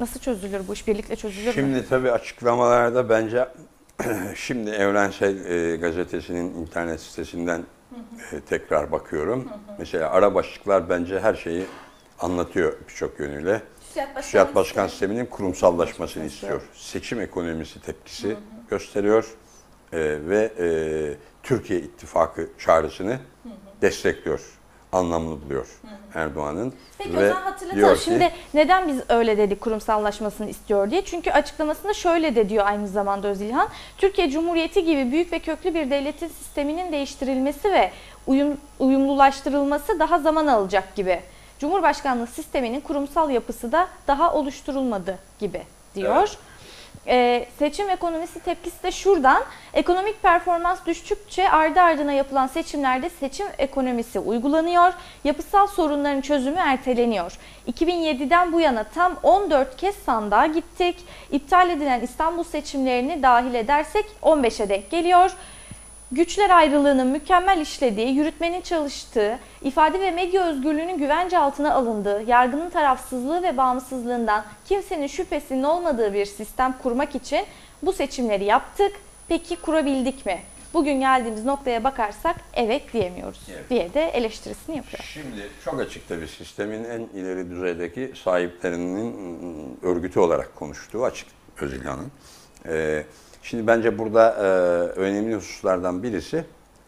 nasıl 0.00 0.20
çözülür 0.20 0.68
bu 0.68 0.72
iş? 0.72 0.86
Birlikle 0.86 1.16
çözülür 1.16 1.46
mü? 1.46 1.52
Şimdi 1.52 1.88
tabii 1.88 2.10
açıklamalarda 2.12 3.08
bence 3.08 3.48
şimdi 4.36 4.70
Evrensel 4.70 5.44
e, 5.44 5.76
Gazetesi'nin 5.76 6.54
internet 6.54 7.00
sitesinden 7.00 7.62
e, 8.32 8.40
tekrar 8.40 8.92
bakıyorum. 8.92 9.48
Mesela 9.78 10.10
ara 10.10 10.34
başlıklar 10.34 10.88
bence 10.88 11.20
her 11.20 11.34
şeyi 11.34 11.66
anlatıyor 12.20 12.72
birçok 12.88 13.20
yönüyle. 13.20 13.62
TÜSİAD 14.16 14.54
Başkan 14.54 14.86
Sistemi'nin 14.86 15.26
kurumsallaşmasını 15.26 16.24
istiyor. 16.24 16.62
Seçim 16.74 17.20
ekonomisi 17.20 17.82
tepkisi 17.82 18.36
gösteriyor 18.70 19.34
e, 19.92 19.98
ve 20.28 20.52
e, 20.58 20.68
Türkiye 21.42 21.80
İttifakı 21.80 22.48
çağrısını 22.58 23.18
destekliyor, 23.82 24.57
anlamlı 24.92 25.42
buluyor 25.44 25.80
Erdoğan'ın. 26.14 26.72
Peki 26.98 27.16
ve 27.16 27.24
o 27.30 27.34
zaman 27.34 27.42
hatırlatalım. 27.42 27.94
ki- 27.94 28.04
Şimdi 28.04 28.32
neden 28.54 28.88
biz 28.88 29.00
öyle 29.08 29.38
dedik 29.38 29.60
kurumsallaşmasını 29.60 30.50
istiyor 30.50 30.90
diye. 30.90 31.04
Çünkü 31.04 31.30
açıklamasında 31.30 31.94
şöyle 31.94 32.34
de 32.36 32.48
diyor 32.48 32.66
aynı 32.66 32.88
zamanda 32.88 33.28
Özilhan. 33.28 33.68
Türkiye 33.98 34.30
Cumhuriyeti 34.30 34.84
gibi 34.84 35.12
büyük 35.12 35.32
ve 35.32 35.38
köklü 35.38 35.74
bir 35.74 35.90
devletin 35.90 36.28
sisteminin 36.28 36.92
değiştirilmesi 36.92 37.72
ve 37.72 37.90
uyum, 38.26 38.56
uyumlulaştırılması 38.78 39.98
daha 40.00 40.18
zaman 40.18 40.46
alacak 40.46 40.94
gibi. 40.96 41.20
Cumhurbaşkanlığı 41.58 42.26
sisteminin 42.26 42.80
kurumsal 42.80 43.30
yapısı 43.30 43.72
da 43.72 43.88
daha 44.06 44.32
oluşturulmadı 44.34 45.18
gibi 45.40 45.62
diyor. 45.94 46.16
Evet. 46.18 46.38
Ee, 47.08 47.46
seçim 47.58 47.90
ekonomisi 47.90 48.40
tepkisi 48.40 48.82
de 48.82 48.92
şuradan. 48.92 49.42
Ekonomik 49.74 50.22
performans 50.22 50.86
düştükçe 50.86 51.50
ardı 51.50 51.80
ardına 51.80 52.12
yapılan 52.12 52.46
seçimlerde 52.46 53.08
seçim 53.08 53.46
ekonomisi 53.58 54.18
uygulanıyor. 54.18 54.92
Yapısal 55.24 55.66
sorunların 55.66 56.20
çözümü 56.20 56.58
erteleniyor. 56.58 57.38
2007'den 57.72 58.52
bu 58.52 58.60
yana 58.60 58.84
tam 58.84 59.16
14 59.22 59.76
kez 59.76 59.94
sandığa 59.94 60.46
gittik. 60.46 60.96
İptal 61.30 61.70
edilen 61.70 62.00
İstanbul 62.00 62.44
seçimlerini 62.44 63.22
dahil 63.22 63.54
edersek 63.54 64.04
15'e 64.22 64.68
denk 64.68 64.90
geliyor. 64.90 65.36
Güçler 66.12 66.50
ayrılığının 66.50 67.06
mükemmel 67.06 67.60
işlediği, 67.60 68.14
yürütmenin 68.14 68.60
çalıştığı, 68.60 69.38
ifade 69.62 70.00
ve 70.00 70.10
medya 70.10 70.46
özgürlüğünün 70.48 70.98
güvence 70.98 71.38
altına 71.38 71.74
alındığı, 71.74 72.22
yargının 72.22 72.70
tarafsızlığı 72.70 73.42
ve 73.42 73.56
bağımsızlığından 73.56 74.44
kimsenin 74.68 75.06
şüphesinin 75.06 75.62
olmadığı 75.62 76.14
bir 76.14 76.26
sistem 76.26 76.74
kurmak 76.82 77.14
için 77.14 77.46
bu 77.82 77.92
seçimleri 77.92 78.44
yaptık. 78.44 78.92
Peki 79.28 79.56
kurabildik 79.56 80.26
mi? 80.26 80.38
Bugün 80.74 81.00
geldiğimiz 81.00 81.44
noktaya 81.44 81.84
bakarsak 81.84 82.36
evet 82.54 82.92
diyemiyoruz 82.92 83.40
Evet. 83.52 83.70
diye 83.70 83.94
de 83.94 84.08
eleştirisini 84.08 84.76
yapıyor. 84.76 85.04
Şimdi 85.12 85.48
çok 85.64 85.80
açıkta 85.80 86.20
bir 86.20 86.26
sistemin 86.26 86.84
en 86.84 87.00
ileri 87.20 87.50
düzeydeki 87.50 88.12
sahiplerinin 88.24 89.12
ıı, 89.12 89.90
örgütü 89.90 90.20
olarak 90.20 90.56
konuştuğu 90.56 91.04
açık 91.04 91.28
Özilhan'ın. 91.60 92.10
Ee, 92.66 93.04
şimdi 93.48 93.66
bence 93.66 93.98
burada 93.98 94.30
e, 94.30 94.42
önemli 95.00 95.36
hususlardan 95.36 96.02
birisi, 96.02 96.44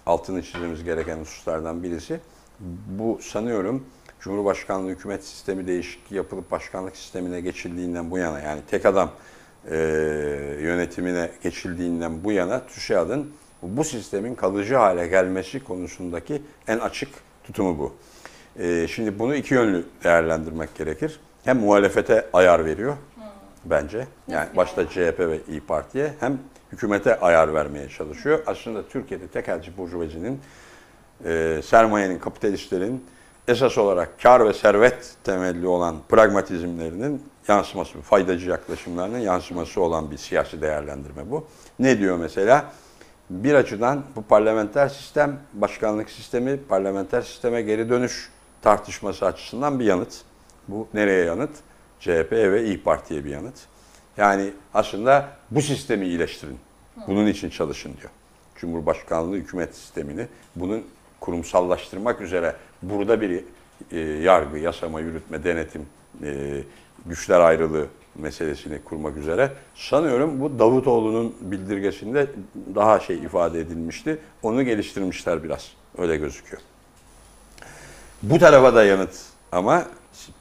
altını 0.06 0.42
çizmemiz 0.42 0.84
gereken 0.84 1.18
hususlardan 1.18 1.82
birisi, 1.82 2.20
bu 2.88 3.18
sanıyorum 3.22 3.86
Cumhurbaşkanlığı 4.20 4.90
hükümet 4.90 5.24
sistemi 5.24 5.66
değişikliği 5.66 6.16
yapılıp 6.16 6.50
başkanlık 6.50 6.96
sistemine 6.96 7.40
geçildiğinden 7.40 8.10
bu 8.10 8.18
yana 8.18 8.40
yani 8.40 8.60
tek 8.70 8.86
adam 8.86 9.10
e, 9.70 9.76
yönetimine 10.60 11.30
geçildiğinden 11.42 12.24
bu 12.24 12.32
yana 12.32 12.66
TÜSİAD'ın 12.66 13.32
bu 13.62 13.84
sistemin 13.84 14.34
kalıcı 14.34 14.74
hale 14.74 15.06
gelmesi 15.06 15.64
konusundaki 15.64 16.42
en 16.68 16.78
açık 16.78 17.08
tutumu 17.44 17.78
bu. 17.78 17.94
E, 18.62 18.88
şimdi 18.88 19.18
bunu 19.18 19.34
iki 19.34 19.54
yönlü 19.54 19.84
değerlendirmek 20.04 20.74
gerekir. 20.74 21.20
Hem 21.44 21.58
muhalefete 21.58 22.26
ayar 22.32 22.64
veriyor 22.64 22.96
bence. 23.64 24.06
Yani 24.28 24.48
başta 24.56 24.88
CHP 24.88 25.18
ve 25.18 25.40
İyi 25.48 25.60
Parti'ye 25.60 26.14
hem 26.20 26.38
hükümete 26.72 27.20
ayar 27.20 27.54
vermeye 27.54 27.88
çalışıyor. 27.88 28.42
Aslında 28.46 28.88
Türkiye'de 28.88 29.26
tekelci 29.26 29.78
burjuvazinin 29.78 30.40
e, 31.24 31.60
sermayenin, 31.64 32.18
kapitalistlerin 32.18 33.04
esas 33.48 33.78
olarak 33.78 34.22
kar 34.22 34.46
ve 34.48 34.52
servet 34.52 35.14
temelli 35.24 35.66
olan 35.66 35.96
pragmatizmlerinin 36.08 37.22
yansıması, 37.48 38.00
faydacı 38.00 38.50
yaklaşımlarının 38.50 39.18
yansıması 39.18 39.80
olan 39.80 40.10
bir 40.10 40.16
siyasi 40.16 40.62
değerlendirme 40.62 41.30
bu. 41.30 41.46
Ne 41.78 41.98
diyor 41.98 42.16
mesela? 42.16 42.72
Bir 43.30 43.54
açıdan 43.54 44.02
bu 44.16 44.22
parlamenter 44.22 44.88
sistem, 44.88 45.38
başkanlık 45.52 46.10
sistemi, 46.10 46.56
parlamenter 46.68 47.22
sisteme 47.22 47.62
geri 47.62 47.88
dönüş 47.88 48.30
tartışması 48.62 49.26
açısından 49.26 49.80
bir 49.80 49.84
yanıt. 49.84 50.14
Bu 50.68 50.88
nereye 50.94 51.24
yanıt? 51.24 51.50
CHP 52.00 52.32
ve 52.32 52.64
İyi 52.64 52.82
Parti'ye 52.82 53.24
bir 53.24 53.30
yanıt. 53.30 53.54
Yani 54.16 54.50
aslında 54.74 55.28
bu 55.50 55.62
sistemi 55.62 56.06
iyileştirin. 56.06 56.58
Bunun 57.06 57.26
için 57.26 57.50
çalışın 57.50 57.92
diyor. 58.00 58.10
Cumhurbaşkanlığı 58.56 59.36
hükümet 59.36 59.74
sistemini 59.74 60.26
bunun 60.56 60.84
kurumsallaştırmak 61.20 62.20
üzere 62.20 62.56
burada 62.82 63.20
bir 63.20 63.44
e, 63.92 63.98
yargı, 63.98 64.58
yasama, 64.58 65.00
yürütme, 65.00 65.44
denetim, 65.44 65.86
e, 66.22 66.62
güçler 67.06 67.40
ayrılığı 67.40 67.86
meselesini 68.14 68.82
kurmak 68.84 69.16
üzere. 69.16 69.52
Sanıyorum 69.74 70.40
bu 70.40 70.58
Davutoğlu'nun 70.58 71.34
bildirgesinde 71.40 72.26
daha 72.74 73.00
şey 73.00 73.16
ifade 73.16 73.60
edilmişti. 73.60 74.18
Onu 74.42 74.62
geliştirmişler 74.62 75.42
biraz. 75.42 75.72
Öyle 75.98 76.16
gözüküyor. 76.16 76.62
Bu 78.22 78.38
tarafa 78.38 78.74
da 78.74 78.84
yanıt 78.84 79.14
ama 79.52 79.84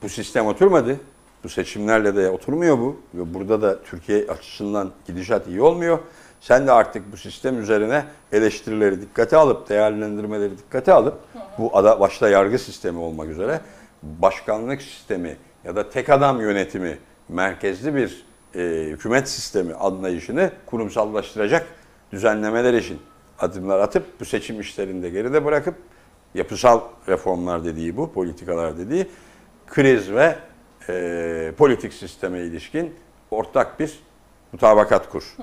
bu 0.04 0.10
sistem 0.10 0.46
oturmadı. 0.46 1.00
Bu 1.44 1.50
seçimlerle 1.50 2.16
de 2.16 2.30
oturmuyor 2.30 2.78
bu. 2.78 3.02
Ve 3.14 3.34
burada 3.34 3.62
da 3.62 3.84
Türkiye 3.84 4.28
açısından 4.28 4.92
gidişat 5.08 5.48
iyi 5.48 5.62
olmuyor. 5.62 6.00
Sen 6.42 6.68
de 6.68 6.72
artık 6.72 7.12
bu 7.12 7.18
sistem 7.18 7.62
üzerine 7.62 8.06
eleştirileri 8.32 9.02
dikkate 9.02 9.38
alıp, 9.38 9.70
değerlendirmeleri 9.70 10.58
dikkate 10.58 10.94
alıp, 10.94 11.18
bu 11.58 11.78
ada, 11.78 12.00
başta 12.00 12.30
yargı 12.30 12.60
sistemi 12.60 13.00
olmak 13.00 13.30
üzere 13.30 13.62
başkanlık 14.04 14.82
sistemi 14.82 15.38
ya 15.64 15.76
da 15.76 15.90
tek 15.90 16.10
adam 16.10 16.42
yönetimi 16.42 16.98
merkezli 17.30 17.96
bir 17.96 18.26
e, 18.56 18.90
hükümet 18.90 19.30
sistemi 19.30 19.74
anlayışını 19.74 20.52
kurumsallaştıracak 20.66 21.68
düzenlemeler 22.12 22.74
için 22.74 23.00
adımlar 23.40 23.80
atıp 23.80 24.20
bu 24.20 24.26
seçim 24.26 24.60
işlerini 24.60 25.04
de 25.04 25.10
geride 25.10 25.46
bırakıp 25.46 25.76
yapısal 26.36 26.82
reformlar 27.08 27.66
dediği 27.66 27.98
bu, 27.98 28.14
politikalar 28.14 28.78
dediği 28.78 29.08
kriz 29.68 30.12
ve 30.12 30.36
e, 30.90 31.52
politik 31.58 31.94
sisteme 31.94 32.40
ilişkin 32.40 32.96
ortak 33.32 33.80
bir 33.80 34.00
mutabakat 34.52 35.10
kur. 35.10 35.36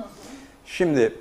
Şimdi 0.67 1.15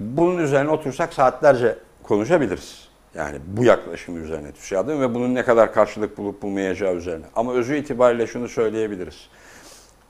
bunun 0.00 0.38
üzerine 0.38 0.70
otursak 0.70 1.14
saatlerce 1.14 1.78
konuşabiliriz. 2.02 2.88
Yani 3.14 3.38
bu 3.46 3.64
yaklaşım 3.64 4.24
üzerine 4.24 4.52
TÜSİAD'ın 4.52 5.00
ve 5.00 5.14
bunun 5.14 5.34
ne 5.34 5.44
kadar 5.44 5.74
karşılık 5.74 6.18
bulup 6.18 6.42
bulmayacağı 6.42 6.94
üzerine. 6.94 7.24
Ama 7.36 7.52
özü 7.52 7.76
itibariyle 7.76 8.26
şunu 8.26 8.48
söyleyebiliriz. 8.48 9.28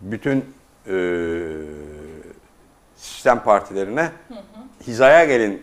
Bütün 0.00 0.45
e, 0.87 0.97
sistem 2.97 3.43
partilerine 3.43 4.11
hizaya 4.87 5.25
gelin 5.25 5.62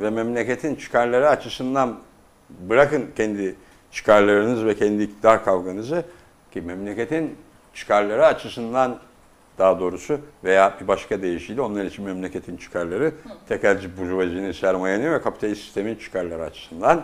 ve 0.00 0.10
memleketin 0.10 0.74
çıkarları 0.74 1.28
açısından 1.28 1.98
bırakın 2.50 3.06
kendi 3.16 3.54
çıkarlarınız 3.90 4.64
ve 4.64 4.76
kendi 4.76 5.02
iktidar 5.02 5.44
kavganızı 5.44 6.04
ki 6.56 6.62
memleketin 6.62 7.36
çıkarları 7.74 8.26
açısından 8.26 8.98
daha 9.58 9.80
doğrusu 9.80 10.20
veya 10.44 10.74
bir 10.80 10.88
başka 10.88 11.22
deyişiyle 11.22 11.60
onlar 11.60 11.84
için 11.84 12.04
memleketin 12.04 12.56
çıkarları 12.56 13.12
tekelci 13.48 13.96
burjuvazinin, 13.96 14.52
sermayenin 14.52 15.12
ve 15.12 15.22
kapitalist 15.22 15.62
sistemin 15.62 15.94
çıkarları 15.94 16.42
açısından 16.42 17.02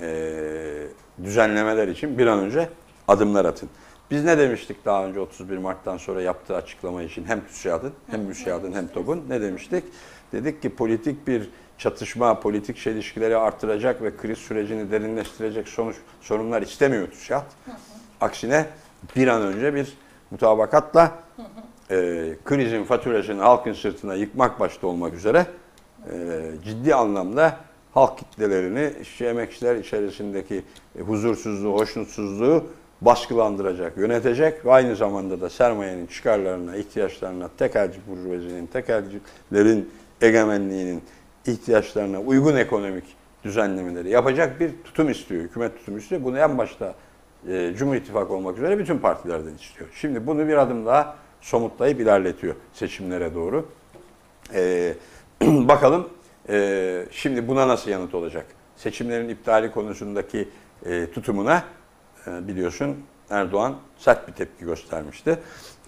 eee, 0.00 0.86
düzenlemeler 1.24 1.88
için 1.88 2.18
bir 2.18 2.26
an 2.26 2.38
önce 2.38 2.68
adımlar 3.08 3.44
atın. 3.44 3.68
Biz 4.10 4.24
ne 4.24 4.38
demiştik 4.38 4.84
daha 4.84 5.06
önce 5.06 5.20
31 5.20 5.58
Mart'tan 5.58 5.96
sonra 5.96 6.22
yaptığı 6.22 6.56
açıklama 6.56 7.02
için 7.02 7.24
hem 7.24 7.40
TÜSİAD'ın 7.46 7.92
hem 8.10 8.20
MÜSİAD'ın 8.20 8.72
hem 8.72 8.88
TOG'un 8.88 9.24
ne 9.28 9.40
demiştik? 9.40 9.84
Dedik 10.32 10.62
ki 10.62 10.74
politik 10.74 11.26
bir 11.26 11.50
çatışma, 11.78 12.40
politik 12.40 12.76
çelişkileri 12.76 13.36
artıracak 13.36 14.02
ve 14.02 14.16
kriz 14.16 14.38
sürecini 14.38 14.90
derinleştirecek 14.90 15.68
sonuç 15.68 15.96
sorunlar 16.20 16.62
istemiyor 16.62 17.08
TÜSİAD. 17.10 17.44
Aksine 18.20 18.66
bir 19.16 19.28
an 19.28 19.42
önce 19.42 19.74
bir 19.74 19.96
mutabakatla 20.30 21.12
e, 21.90 21.96
krizin 22.44 22.84
faturasını 22.84 23.42
halkın 23.42 23.72
sırtına 23.72 24.14
yıkmak 24.14 24.60
başta 24.60 24.86
olmak 24.86 25.14
üzere 25.14 25.46
e, 26.12 26.14
ciddi 26.64 26.94
anlamda 26.94 27.56
halk 27.94 28.18
kitlelerini 28.18 28.92
işçi 29.02 29.26
emekçiler 29.26 29.76
içerisindeki 29.76 30.62
e, 30.98 31.02
huzursuzluğu, 31.02 31.72
hoşnutsuzluğu 31.72 32.64
baskılandıracak, 33.00 33.96
yönetecek 33.96 34.66
ve 34.66 34.72
aynı 34.72 34.96
zamanda 34.96 35.40
da 35.40 35.50
sermayenin 35.50 36.06
çıkarlarına, 36.06 36.76
ihtiyaçlarına, 36.76 37.48
tekelci 37.58 37.98
burjuvazinin, 38.08 38.66
tekelcilerin 38.66 39.90
egemenliğinin 40.20 41.02
ihtiyaçlarına 41.46 42.20
uygun 42.20 42.56
ekonomik 42.56 43.04
düzenlemeleri 43.44 44.10
yapacak 44.10 44.60
bir 44.60 44.70
tutum 44.84 45.10
istiyor, 45.10 45.42
hükümet 45.42 45.78
tutum 45.78 45.98
istiyor. 45.98 46.24
Bunu 46.24 46.38
en 46.38 46.58
başta 46.58 46.94
e, 47.48 47.74
Cumhur 47.76 47.94
İttifakı 47.94 48.32
olmak 48.32 48.56
üzere 48.56 48.78
bütün 48.78 48.98
partilerden 48.98 49.54
istiyor. 49.54 49.90
Şimdi 49.94 50.26
bunu 50.26 50.48
bir 50.48 50.56
adım 50.56 50.86
daha 50.86 51.16
somutlayıp 51.40 52.00
ilerletiyor 52.00 52.54
seçimlere 52.72 53.34
doğru. 53.34 53.68
E, 54.54 54.94
bakalım 55.42 56.08
e, 56.48 57.06
şimdi 57.10 57.48
buna 57.48 57.68
nasıl 57.68 57.90
yanıt 57.90 58.14
olacak? 58.14 58.46
Seçimlerin 58.76 59.28
iptali 59.28 59.70
konusundaki 59.70 60.48
e, 60.86 61.10
tutumuna 61.10 61.64
e, 62.26 62.48
biliyorsun 62.48 62.96
Erdoğan 63.30 63.74
sert 63.98 64.28
bir 64.28 64.32
tepki 64.32 64.64
göstermişti. 64.64 65.30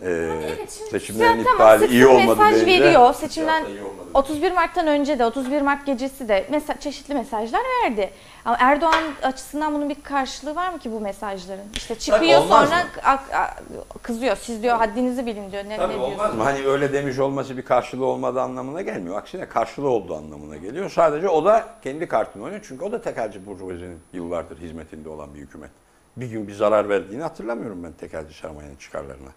E, 0.02 0.10
Evet, 0.10 0.70
şimdi 0.78 0.90
seçimlerin 0.90 1.28
tamam, 1.44 1.52
iptali 1.52 1.80
sık 1.82 1.90
iyi 1.90 2.06
olmadı 2.06 2.26
mesaj 2.40 2.66
deyince, 2.66 2.84
veriyor. 2.84 3.14
Seçimden 3.14 3.64
da 3.64 3.68
iyi 3.68 3.82
olmadı. 3.82 4.08
31 4.14 4.52
Mart'tan 4.52 4.86
önce 4.86 5.18
de 5.18 5.24
31 5.24 5.62
Mart 5.62 5.86
gecesi 5.86 6.28
de 6.28 6.46
mesa- 6.50 6.80
çeşitli 6.80 7.14
mesajlar 7.14 7.60
verdi. 7.84 8.10
Ama 8.44 8.56
Erdoğan 8.60 9.02
açısından 9.22 9.74
bunun 9.74 9.88
bir 9.88 9.94
karşılığı 10.02 10.54
var 10.54 10.72
mı 10.72 10.78
ki 10.78 10.92
bu 10.92 11.00
mesajların? 11.00 11.64
İşte 11.76 11.94
çıkıyor 11.98 12.40
olmaz 12.42 12.68
sonra 12.68 12.82
mı? 12.82 12.88
a- 13.04 13.38
a- 13.38 13.54
kızıyor. 14.02 14.36
Siz 14.36 14.62
diyor 14.62 14.76
haddinizi 14.76 15.26
bilin 15.26 15.52
diyor. 15.52 15.64
Ne, 15.68 15.76
Tabii 15.76 15.92
ne 15.92 15.96
olmaz 15.96 16.10
diyorsunuz? 16.16 16.36
mı? 16.38 16.44
Hani 16.44 16.66
öyle 16.66 16.92
demiş 16.92 17.18
olması 17.18 17.56
bir 17.56 17.62
karşılığı 17.62 18.06
olmadığı 18.06 18.40
anlamına 18.40 18.82
gelmiyor. 18.82 19.16
Aksine 19.18 19.48
karşılığı 19.48 19.88
olduğu 19.88 20.16
anlamına 20.16 20.56
geliyor. 20.56 20.90
Sadece 20.90 21.28
o 21.28 21.44
da 21.44 21.64
kendi 21.84 22.08
kartını 22.08 22.42
oynuyor. 22.44 22.64
Çünkü 22.68 22.84
o 22.84 22.92
da 22.92 23.02
tekelci 23.02 23.46
burjuvazinin 23.46 23.98
yıllardır 24.12 24.58
hizmetinde 24.58 25.08
olan 25.08 25.34
bir 25.34 25.38
hükümet. 25.40 25.70
Bir 26.16 26.26
gün 26.26 26.48
bir 26.48 26.52
zarar 26.52 26.88
verdiğini 26.88 27.22
hatırlamıyorum 27.22 27.84
ben 27.84 27.92
tekelci 27.92 28.34
sermayenin 28.34 28.76
çıkarlarına. 28.76 29.30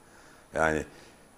Yani 0.54 0.84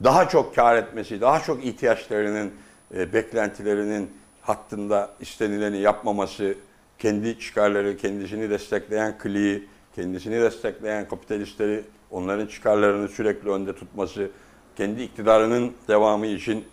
daha 0.04 0.30
çok 0.30 0.56
kar 0.56 0.76
etmesi, 0.76 1.22
daha 1.22 1.40
çok 1.40 1.66
ihtiyaçlarının, 1.66 2.52
e, 2.96 3.14
beklentilerinin 3.14 4.10
hattında 4.42 5.12
istenileni 5.20 5.78
yapmaması, 5.78 6.56
kendi 7.00 7.40
çıkarları, 7.40 7.98
kendisini 7.98 8.50
destekleyen 8.50 9.18
kliği, 9.18 9.68
kendisini 9.96 10.42
destekleyen 10.42 11.08
kapitalistleri, 11.08 11.84
onların 12.12 12.48
çıkarlarını 12.48 13.08
sürekli 13.08 13.50
önde 13.50 13.76
tutması, 13.76 14.30
kendi 14.76 15.02
iktidarının 15.02 15.74
devamı 15.88 16.26
için 16.26 16.66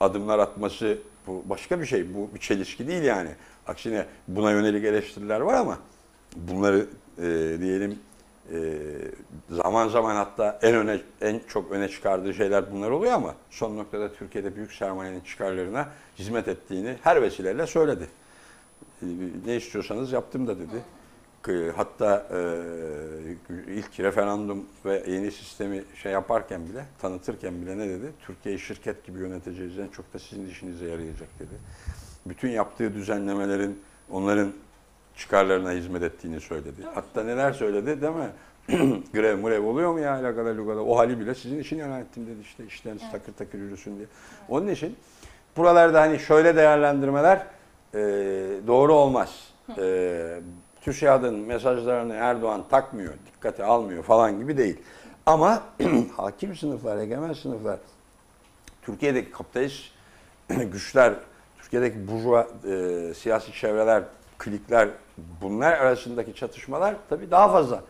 adımlar 0.00 0.38
atması 0.38 0.98
bu 1.26 1.42
başka 1.46 1.80
bir 1.80 1.86
şey. 1.86 2.14
Bu 2.14 2.30
bir 2.34 2.40
çelişki 2.40 2.88
değil 2.88 3.02
yani. 3.02 3.30
Aksine 3.66 4.06
buna 4.28 4.50
yönelik 4.50 4.84
eleştiriler 4.84 5.40
var 5.40 5.54
ama 5.54 5.78
bunları 6.36 6.86
e, 7.20 7.56
diyelim 7.60 7.98
e, 8.52 8.58
zaman 9.50 9.88
zaman 9.88 10.16
hatta 10.16 10.58
en 10.62 10.74
öne 10.74 11.00
en 11.20 11.40
çok 11.48 11.70
öne 11.72 11.88
çıkardığı 11.88 12.34
şeyler 12.34 12.72
bunlar 12.72 12.90
oluyor 12.90 13.12
ama 13.12 13.34
son 13.50 13.76
noktada 13.76 14.12
Türkiye'de 14.12 14.56
büyük 14.56 14.72
sermayenin 14.72 15.20
çıkarlarına 15.20 15.88
hizmet 16.18 16.48
ettiğini 16.48 16.96
her 17.02 17.22
vesileyle 17.22 17.66
söyledi. 17.66 18.08
E, 19.02 19.06
Ne 19.46 19.56
istiyorsanız 19.56 20.12
yaptım 20.12 20.46
da 20.46 20.56
dedi. 20.58 20.82
Hatta 21.76 22.26
e, 22.32 23.72
ilk 23.74 24.00
referandum 24.00 24.66
ve 24.84 25.04
yeni 25.06 25.30
sistemi 25.30 25.84
şey 26.02 26.12
yaparken 26.12 26.68
bile, 26.68 26.84
tanıtırken 26.98 27.62
bile 27.62 27.78
ne 27.78 27.88
dedi? 27.88 28.12
Türkiye'yi 28.26 28.58
şirket 28.58 29.04
gibi 29.04 29.18
yöneteceğiz 29.18 29.78
en 29.78 29.88
çok 29.88 30.14
da 30.14 30.18
sizin 30.18 30.46
işinize 30.46 30.88
yarayacak 30.88 31.28
dedi. 31.38 31.54
Bütün 32.26 32.48
yaptığı 32.48 32.94
düzenlemelerin 32.94 33.80
onların 34.10 34.52
çıkarlarına 35.20 35.70
hizmet 35.72 36.02
ettiğini 36.02 36.40
söyledi. 36.40 36.82
Hatta 36.94 37.24
neler 37.24 37.52
söyledi 37.52 38.00
değil 38.02 38.12
mi? 38.12 38.30
Grev 39.12 39.38
mrev 39.38 39.64
oluyor 39.64 39.92
mu 39.92 40.00
ya 40.00 40.14
alakada 40.14 40.56
lugada? 40.56 40.84
O 40.84 40.98
hali 40.98 41.20
bile 41.20 41.34
sizin 41.34 41.58
için 41.60 41.76
yönettim 41.76 42.26
dedi 42.26 42.40
işte 42.42 42.66
işleriniz 42.66 43.02
takır 43.12 43.32
takır 43.32 43.58
yürüsün 43.58 43.96
diye. 43.96 44.06
Onun 44.48 44.68
için 44.68 44.96
buralarda 45.56 46.00
hani 46.00 46.18
şöyle 46.18 46.56
değerlendirmeler 46.56 47.46
e, 47.94 47.98
doğru 48.66 48.94
olmaz. 48.94 49.48
E, 49.78 50.40
TÜSİAD'ın 50.80 51.34
mesajlarını 51.34 52.14
Erdoğan 52.14 52.64
takmıyor, 52.70 53.14
dikkate 53.26 53.64
almıyor 53.64 54.02
falan 54.02 54.38
gibi 54.38 54.56
değil. 54.56 54.76
Ama 55.26 55.62
hakim 56.16 56.56
sınıflar, 56.56 56.98
egemen 56.98 57.32
sınıflar, 57.32 57.78
Türkiye'deki 58.82 59.30
kapitalist 59.30 59.84
güçler, 60.48 61.14
Türkiye'deki 61.62 62.08
burjuva 62.08 62.48
e, 62.70 63.14
siyasi 63.14 63.52
çevreler, 63.52 64.02
klikler 64.40 64.88
bunlar 65.42 65.72
arasındaki 65.72 66.34
çatışmalar 66.34 66.96
tabii 67.08 67.30
daha 67.30 67.48
fazla 67.48 67.82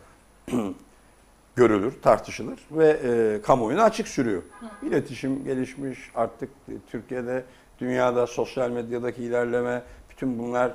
görülür, 1.55 2.01
tartışılır 2.01 2.59
ve 2.71 2.89
e, 2.89 3.41
kamuoyuna 3.41 3.83
açık 3.83 4.07
sürüyor. 4.07 4.43
İletişim 4.83 5.43
gelişmiş 5.43 5.99
artık 6.15 6.49
e, 6.69 6.73
Türkiye'de, 6.91 7.43
dünyada, 7.79 8.27
sosyal 8.27 8.69
medyadaki 8.69 9.23
ilerleme, 9.23 9.81
bütün 10.09 10.39
bunlar 10.39 10.73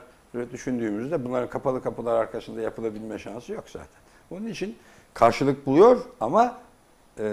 düşündüğümüzde 0.53 1.25
bunların 1.25 1.51
kapalı 1.51 1.83
kapılar 1.83 2.21
arkasında 2.21 2.61
yapılabilme 2.61 3.19
şansı 3.19 3.53
yok 3.53 3.65
zaten. 3.67 4.01
Onun 4.31 4.47
için 4.47 4.77
karşılık 5.15 5.67
buluyor 5.67 6.01
ama 6.21 6.59
e, 7.19 7.27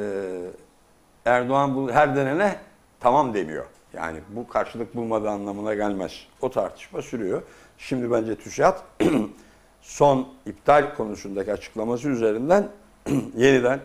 Erdoğan 1.26 1.76
bu 1.76 1.92
her 1.92 2.16
denene 2.16 2.60
tamam 3.00 3.34
demiyor. 3.34 3.66
Yani 3.94 4.20
bu 4.30 4.48
karşılık 4.48 4.96
bulmadığı 4.96 5.30
anlamına 5.30 5.74
gelmez. 5.74 6.28
O 6.42 6.52
tartışma 6.52 7.02
sürüyor. 7.02 7.42
Şimdi 7.78 8.12
bence 8.12 8.36
TÜSİAD 8.36 8.78
son 9.82 10.28
iptal 10.46 10.96
konusundaki 10.96 11.54
açıklaması 11.54 12.10
üzerinden 12.10 12.68
yeniden 13.36 13.80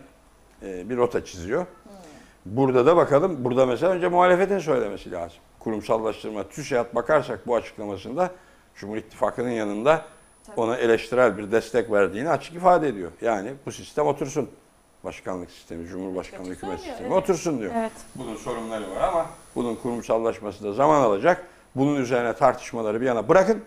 e, 0.63 0.91
bir 0.91 0.97
rota 0.97 1.25
çiziyor. 1.25 1.67
Burada 2.47 2.87
da 2.87 2.97
bakalım, 2.97 3.45
burada 3.45 3.67
mesela 3.67 3.93
önce 3.93 4.09
muhalefetin 4.09 4.59
söylemesi 4.59 5.13
lazım. 5.13 5.39
Kurumsallaştırma, 5.59 6.49
TÜSİAD 6.49 6.95
bakarsak 6.95 7.47
bu 7.47 7.57
açıklamasında 7.57 8.31
Cumhur 8.75 8.97
İttifakı'nın 8.97 9.51
yanında 9.51 10.05
ona 10.57 10.77
eleştirel 10.77 11.39
bir 11.39 11.53
destek 11.53 11.93
verdiğini 11.93 12.31
açık 12.31 12.55
ifade 12.55 12.89
ediyor. 12.89 13.11
Yani 13.21 13.53
bu 13.67 13.73
sistem 13.73 14.07
otursun. 14.07 14.51
Başkanlık 15.05 15.51
sistemi, 15.51 15.87
Cumhurbaşkanlığı 15.87 16.51
hükümet 16.51 16.79
söylüyor, 16.79 16.97
sistemi 16.97 17.15
evet. 17.15 17.23
otursun 17.23 17.61
diyor. 17.61 17.73
Evet. 17.77 17.93
Bunun 18.15 18.37
sorunları 18.37 18.91
var 18.91 19.01
ama 19.01 19.27
bunun 19.55 19.75
kurumsallaşması 19.75 20.65
da 20.65 20.73
zaman 20.73 21.01
alacak. 21.01 21.47
Bunun 21.75 21.97
üzerine 21.97 22.33
tartışmaları 22.33 23.01
bir 23.01 23.07
yana 23.07 23.29
bırakın. 23.29 23.63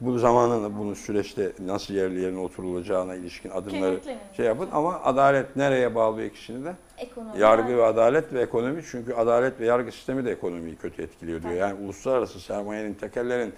Bu 0.00 0.18
zamanını, 0.18 0.78
bunu 0.78 0.94
süreçte 0.94 1.52
nasıl 1.58 1.94
yerli 1.94 2.20
yerine 2.20 2.38
oturulacağına 2.38 3.14
ilişkin 3.14 3.50
adımları 3.50 4.00
şey 4.36 4.46
yapın. 4.46 4.68
Ama 4.72 5.00
adalet 5.04 5.56
nereye 5.56 5.94
bağlıyor 5.94 6.26
ikisini 6.28 6.64
de? 6.64 6.74
Ekonomi. 6.98 7.40
Yargı 7.40 7.76
ve 7.76 7.84
adalet 7.84 8.32
ve 8.32 8.42
ekonomi. 8.42 8.82
Çünkü 8.90 9.14
adalet 9.14 9.60
ve 9.60 9.66
yargı 9.66 9.92
sistemi 9.92 10.24
de 10.24 10.30
ekonomiyi 10.30 10.76
kötü 10.76 11.02
etkiliyor 11.02 11.42
diyor. 11.42 11.54
Yani 11.54 11.74
uluslararası 11.84 12.40
sermayenin, 12.40 12.94
tekellerin 12.94 13.54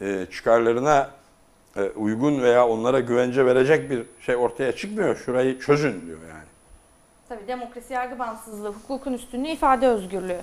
e, 0.00 0.26
çıkarlarına 0.30 1.10
uygun 1.96 2.42
veya 2.42 2.68
onlara 2.68 3.00
güvence 3.00 3.46
verecek 3.46 3.90
bir 3.90 4.02
şey 4.20 4.36
ortaya 4.36 4.72
çıkmıyor. 4.72 5.16
Şurayı 5.16 5.60
çözün 5.60 6.06
diyor 6.06 6.18
yani. 6.28 6.44
Tabii 7.28 7.48
demokrasi, 7.48 7.92
yargı 7.92 8.18
bağımsızlığı, 8.18 8.72
hukukun 8.72 9.12
üstünlüğü, 9.12 9.48
ifade 9.48 9.88
özgürlüğü. 9.88 10.40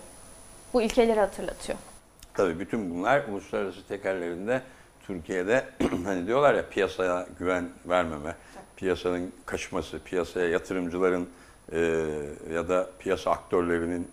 Bu 0.73 0.81
ilkeleri 0.81 1.19
hatırlatıyor. 1.19 1.79
Tabii 2.33 2.59
bütün 2.59 2.95
bunlar 2.95 3.23
uluslararası 3.31 3.87
tekerlerinde 3.87 4.61
Türkiye'de 5.07 5.65
hani 6.05 6.27
diyorlar 6.27 6.53
ya 6.53 6.69
piyasaya 6.69 7.27
güven 7.39 7.69
vermeme, 7.85 8.35
piyasanın 8.75 9.33
kaçması, 9.45 9.99
piyasaya 9.99 10.49
yatırımcıların 10.49 11.29
e, 11.71 11.79
ya 12.53 12.69
da 12.69 12.89
piyasa 12.99 13.31
aktörlerinin 13.31 14.07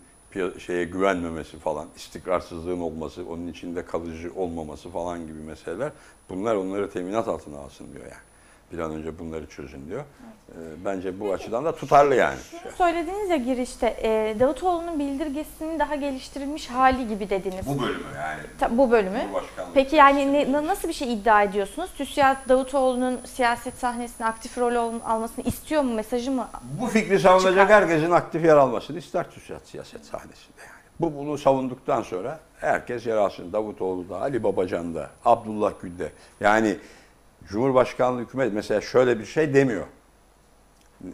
şeye 0.59 0.83
güvenmemesi 0.83 1.59
falan, 1.59 1.87
istikrarsızlığın 1.95 2.79
olması, 2.79 3.25
onun 3.29 3.47
içinde 3.47 3.85
kalıcı 3.85 4.33
olmaması 4.35 4.89
falan 4.89 5.27
gibi 5.27 5.39
meseleler. 5.39 5.91
Bunlar 6.29 6.55
onları 6.55 6.89
teminat 6.89 7.27
altına 7.27 7.57
alsın 7.57 7.93
diyor 7.93 8.03
yani. 8.03 8.26
Bir 8.71 8.79
an 8.79 8.91
önce 8.91 9.19
bunları 9.19 9.45
çözün 9.47 9.87
diyor. 9.87 10.01
E, 10.51 10.55
bence 10.85 11.19
bu 11.19 11.33
açıdan 11.33 11.65
da 11.65 11.75
tutarlı 11.75 12.15
yani. 12.15 12.37
Şunu 12.51 12.71
söylediniz 12.77 13.29
ya 13.29 13.35
girişte, 13.35 13.87
e, 14.03 14.35
Davutoğlu'nun 14.39 14.99
bildirgesinin 14.99 15.79
daha 15.79 15.95
geliştirilmiş 15.95 16.67
hali 16.69 17.07
gibi 17.07 17.29
dediniz. 17.29 17.67
Bu 17.67 17.81
bölümü 17.81 18.03
yani. 18.15 18.41
Ta- 18.59 18.77
bu 18.77 18.91
bölümü. 18.91 19.21
Peki 19.73 19.95
yani 19.95 20.33
ne- 20.33 20.51
na- 20.51 20.67
nasıl 20.67 20.87
bir 20.87 20.93
şey 20.93 21.13
iddia 21.13 21.43
ediyorsunuz? 21.43 21.89
TÜSİAD 21.97 22.49
Davutoğlu'nun 22.49 23.19
siyaset 23.25 23.73
sahnesinde 23.73 24.25
aktif 24.27 24.57
rol 24.57 24.75
ol- 24.75 24.99
almasını 25.05 25.45
istiyor 25.45 25.81
mu? 25.81 25.93
Mesajı 25.93 26.31
mı? 26.31 26.47
Bu 26.81 26.87
fikri 26.87 27.19
savunacak 27.19 27.51
Çıkar. 27.67 27.81
herkesin 27.81 28.11
aktif 28.11 28.45
yer 28.45 28.55
almasını 28.57 28.97
ister 28.97 29.29
TÜSİAD 29.31 29.65
siyaset 29.65 30.05
sahnesinde 30.05 30.61
yani. 30.61 30.71
Bu 30.99 31.15
bunu 31.17 31.37
savunduktan 31.37 32.01
sonra 32.01 32.39
herkes 32.59 33.05
yer 33.07 33.15
alsın. 33.17 33.53
Davutoğlu 33.53 34.09
da, 34.09 34.21
Ali 34.21 34.43
Babacan 34.43 34.95
da, 34.95 35.09
Abdullah 35.25 35.71
Gül 35.81 35.99
de. 35.99 36.11
Yani 36.39 36.77
Cumhurbaşkanlığı 37.47 38.21
hükümet 38.21 38.53
mesela 38.53 38.81
şöyle 38.81 39.19
bir 39.19 39.25
şey 39.25 39.53
demiyor. 39.53 39.85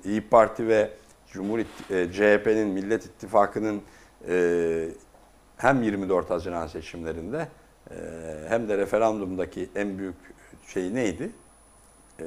İyi 0.05 0.21
Parti 0.29 0.67
ve 0.67 0.91
Cumhur 1.31 1.59
e, 1.59 1.63
CHP'nin 2.11 2.67
Millet 2.67 3.05
İttifakı'nın 3.05 3.81
e, 4.27 4.87
hem 5.57 5.83
24 5.83 6.29
Haziran 6.29 6.67
seçimlerinde 6.67 7.47
e, 7.91 7.95
hem 8.49 8.69
de 8.69 8.77
referandumdaki 8.77 9.69
en 9.75 9.97
büyük 9.97 10.15
şey 10.67 10.95
neydi? 10.95 11.31
e, 12.19 12.25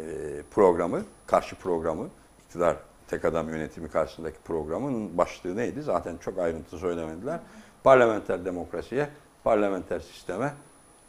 programı, 0.50 1.02
karşı 1.26 1.56
programı, 1.56 2.08
iktidar 2.44 2.76
tek 3.08 3.24
adam 3.24 3.48
yönetimi 3.48 3.88
karşısındaki 3.88 4.38
programın 4.44 5.18
başlığı 5.18 5.56
neydi? 5.56 5.82
Zaten 5.82 6.16
çok 6.16 6.38
ayrıntı 6.38 6.78
söylemediler. 6.78 7.40
Parlamenter 7.84 8.44
demokrasiye, 8.44 9.08
parlamenter 9.44 10.00
sisteme 10.00 10.54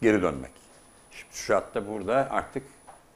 geri 0.02 0.22
dönmek. 0.22 0.52
Şimdi 1.12 1.32
TÜSİAD 1.32 1.76
da 1.76 1.88
burada 1.88 2.28
artık 2.32 2.64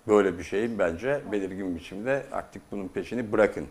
böyle 0.07 0.37
bir 0.37 0.43
şeyin 0.43 0.79
bence 0.79 1.21
belirgin 1.31 1.75
biçimde 1.75 2.25
artık 2.31 2.61
bunun 2.71 2.87
peşini 2.87 3.31
bırakın. 3.31 3.67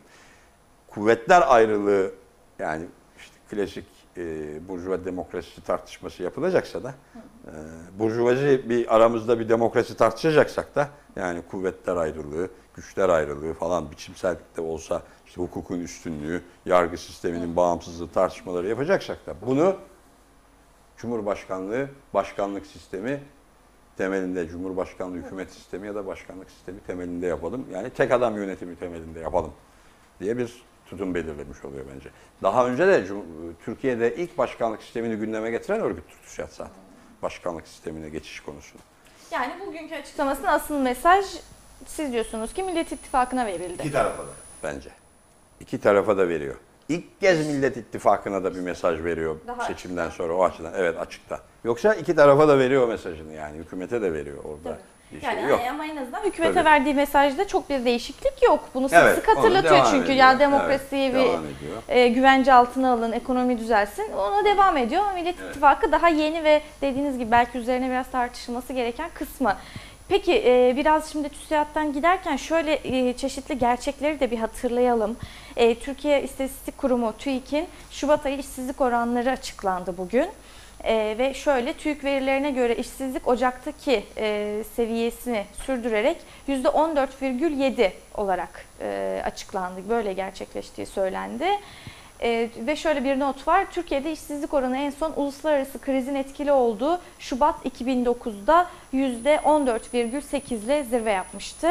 Kuvvetler 0.88 1.42
ayrılığı 1.46 2.10
yani 2.58 2.84
işte 3.18 3.34
klasik 3.50 3.86
e, 4.16 4.22
burjuva 4.68 5.04
demokrasisi 5.04 5.64
tartışması 5.64 6.22
yapılacaksa 6.22 6.84
da 6.84 6.94
e, 7.46 7.52
burjuvazi 7.98 8.70
bir 8.70 8.96
aramızda 8.96 9.40
bir 9.40 9.48
demokrasi 9.48 9.96
tartışacaksak 9.96 10.74
da 10.74 10.88
yani 11.16 11.42
kuvvetler 11.50 11.96
ayrılığı, 11.96 12.50
güçler 12.74 13.08
ayrılığı 13.08 13.54
falan 13.54 13.90
biçimsel 13.90 14.36
de 14.56 14.60
olsa 14.60 15.02
işte 15.26 15.40
hukukun 15.40 15.80
üstünlüğü, 15.80 16.42
yargı 16.66 16.98
sisteminin 16.98 17.56
bağımsızlığı 17.56 18.08
tartışmaları 18.08 18.68
yapacaksak 18.68 19.26
da 19.26 19.34
bunu 19.46 19.76
Cumhurbaşkanlığı, 20.96 21.88
başkanlık 22.14 22.66
sistemi 22.66 23.22
temelinde, 23.96 24.48
Cumhurbaşkanlığı 24.48 25.16
hükümet 25.16 25.50
sistemi 25.50 25.86
ya 25.86 25.94
da 25.94 26.06
başkanlık 26.06 26.50
sistemi 26.50 26.80
temelinde 26.80 27.26
yapalım. 27.26 27.66
Yani 27.72 27.90
tek 27.90 28.12
adam 28.12 28.36
yönetimi 28.36 28.76
temelinde 28.76 29.20
yapalım 29.20 29.52
diye 30.20 30.38
bir 30.38 30.62
tutum 30.86 31.14
belirlemiş 31.14 31.64
oluyor 31.64 31.84
bence. 31.94 32.10
Daha 32.42 32.66
önce 32.66 32.86
de 32.86 33.04
Türkiye'de 33.64 34.16
ilk 34.16 34.38
başkanlık 34.38 34.82
sistemini 34.82 35.16
gündeme 35.16 35.50
getiren 35.50 35.80
örgüttür 35.80 36.16
TÜSİAD 36.24 36.50
zaten. 36.50 36.82
Başkanlık 37.22 37.68
sistemine 37.68 38.08
geçiş 38.08 38.40
konusunu. 38.40 38.80
Yani 39.30 39.52
bugünkü 39.66 39.94
açıklamasının 39.94 40.46
asıl 40.46 40.78
mesaj 40.78 41.24
siz 41.86 42.12
diyorsunuz 42.12 42.54
ki 42.54 42.62
Millet 42.62 42.92
İttifakı'na 42.92 43.46
verildi. 43.46 43.82
İki 43.82 43.92
tarafa 43.92 44.22
da 44.22 44.30
bence. 44.62 44.90
İki 45.60 45.80
tarafa 45.80 46.18
da 46.18 46.28
veriyor. 46.28 46.54
İlk 46.90 47.20
kez 47.20 47.46
Millet 47.46 47.76
İttifakı'na 47.76 48.44
da 48.44 48.54
bir 48.54 48.60
mesaj 48.60 49.04
veriyor 49.04 49.36
Daha 49.46 49.64
seçimden 49.64 50.10
sonra 50.10 50.34
o 50.34 50.44
açıdan. 50.44 50.72
Evet 50.76 50.98
açıkta. 50.98 51.38
Yoksa 51.64 51.94
iki 51.94 52.16
tarafa 52.16 52.48
da 52.48 52.58
veriyor 52.58 52.88
mesajını 52.88 53.32
yani. 53.32 53.58
Hükümete 53.58 54.02
de 54.02 54.12
veriyor 54.12 54.36
orada. 54.44 54.78
Tabii. 55.10 55.20
Şey 55.20 55.30
Yani 55.30 55.50
yok. 55.50 55.60
ama 55.70 55.86
en 55.86 55.96
azından 55.96 56.22
hükümete 56.24 56.54
Tabii. 56.54 56.64
verdiği 56.64 56.94
mesajda 56.94 57.46
çok 57.46 57.70
bir 57.70 57.84
değişiklik 57.84 58.42
yok. 58.42 58.60
Bunu 58.74 58.88
sık 58.88 58.98
Evet, 58.98 59.14
sık 59.14 59.28
hatırlatıyor 59.28 59.84
çünkü. 59.90 60.04
ediyor. 60.04 60.16
Ya 60.18 60.38
demokrasiyi 60.38 61.10
Evet, 61.10 61.38
bir 61.88 61.94
e, 61.94 62.08
güvence 62.08 62.52
altına 62.52 62.92
alın, 62.92 63.12
ekonomi 63.12 63.58
düzelsin. 63.58 64.12
Ona 64.12 64.44
devam 64.44 64.76
ediyor 64.76 65.02
Millet 65.14 65.34
Evet. 65.40 65.50
İttifakı 65.50 65.92
daha 65.92 66.08
yeni 66.08 66.44
ve 66.44 66.62
dediğiniz 66.82 67.18
gibi 67.18 67.30
belki 67.30 67.58
üzerine 67.58 67.88
biraz 67.88 68.10
tartışılması 68.10 68.72
gereken 68.72 69.10
kısmı. 69.14 69.56
Peki 70.10 70.42
e, 70.46 70.74
biraz 70.76 71.12
şimdi 71.12 71.28
TÜSİAD'dan 71.28 71.92
giderken 71.92 72.36
şöyle 72.36 72.80
e, 72.84 73.12
çeşitli 73.12 73.58
gerçekleri 73.58 74.20
de 74.20 74.30
bir 74.30 74.38
hatırlayalım. 74.38 75.16
E, 75.56 75.74
Türkiye 75.74 76.22
İstatistik 76.22 76.78
Kurumu 76.78 77.12
TÜİK'in 77.18 77.68
Şubat 77.90 78.26
ayı 78.26 78.38
işsizlik 78.38 78.80
oranları 78.80 79.30
açıklandı 79.30 79.94
bugün. 79.98 80.28
E, 80.84 81.14
ve 81.18 81.34
şöyle 81.34 81.72
TÜİK 81.72 82.04
verilerine 82.04 82.50
göre 82.50 82.76
işsizlik 82.76 83.28
Ocak'taki 83.28 84.04
e, 84.16 84.56
seviyesini 84.76 85.44
sürdürerek 85.66 86.16
%14,7 86.48 87.90
olarak 88.14 88.66
e, 88.80 89.22
açıklandı. 89.24 89.80
Böyle 89.88 90.12
gerçekleştiği 90.12 90.86
söylendi. 90.86 91.46
E, 92.22 92.50
ve 92.66 92.76
şöyle 92.76 93.04
bir 93.04 93.20
not 93.20 93.48
var. 93.48 93.70
Türkiye'de 93.70 94.12
işsizlik 94.12 94.54
oranı 94.54 94.76
en 94.76 94.90
son 94.90 95.12
uluslararası 95.16 95.80
krizin 95.80 96.14
etkili 96.14 96.52
olduğu 96.52 97.00
Şubat 97.18 97.66
2009'da 97.66 98.70
%14,8 98.92 100.54
ile 100.54 100.84
zirve 100.84 101.10
yapmıştı. 101.10 101.68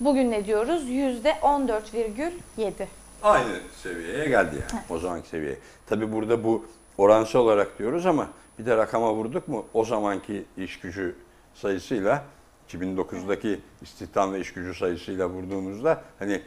Bugün 0.00 0.30
ne 0.30 0.44
diyoruz? 0.44 0.82
%14,7. 0.88 2.86
Aynı 3.22 3.60
seviyeye 3.82 4.28
geldi 4.28 4.56
yani. 4.72 4.82
O 4.90 4.98
zamanki 4.98 5.28
seviyeye. 5.28 5.58
Tabi 5.86 6.12
burada 6.12 6.44
bu 6.44 6.66
oransal 6.98 7.40
olarak 7.40 7.78
diyoruz 7.78 8.06
ama 8.06 8.28
bir 8.58 8.66
de 8.66 8.76
rakama 8.76 9.14
vurduk 9.14 9.48
mu 9.48 9.66
o 9.74 9.84
zamanki 9.84 10.44
iş 10.56 10.80
gücü 10.80 11.14
sayısıyla 11.54 12.24
2009'daki 12.68 13.58
istihdam 13.82 14.32
ve 14.32 14.40
iş 14.40 14.52
gücü 14.52 14.74
sayısıyla 14.74 15.28
vurduğumuzda 15.28 16.02
hani 16.18 16.42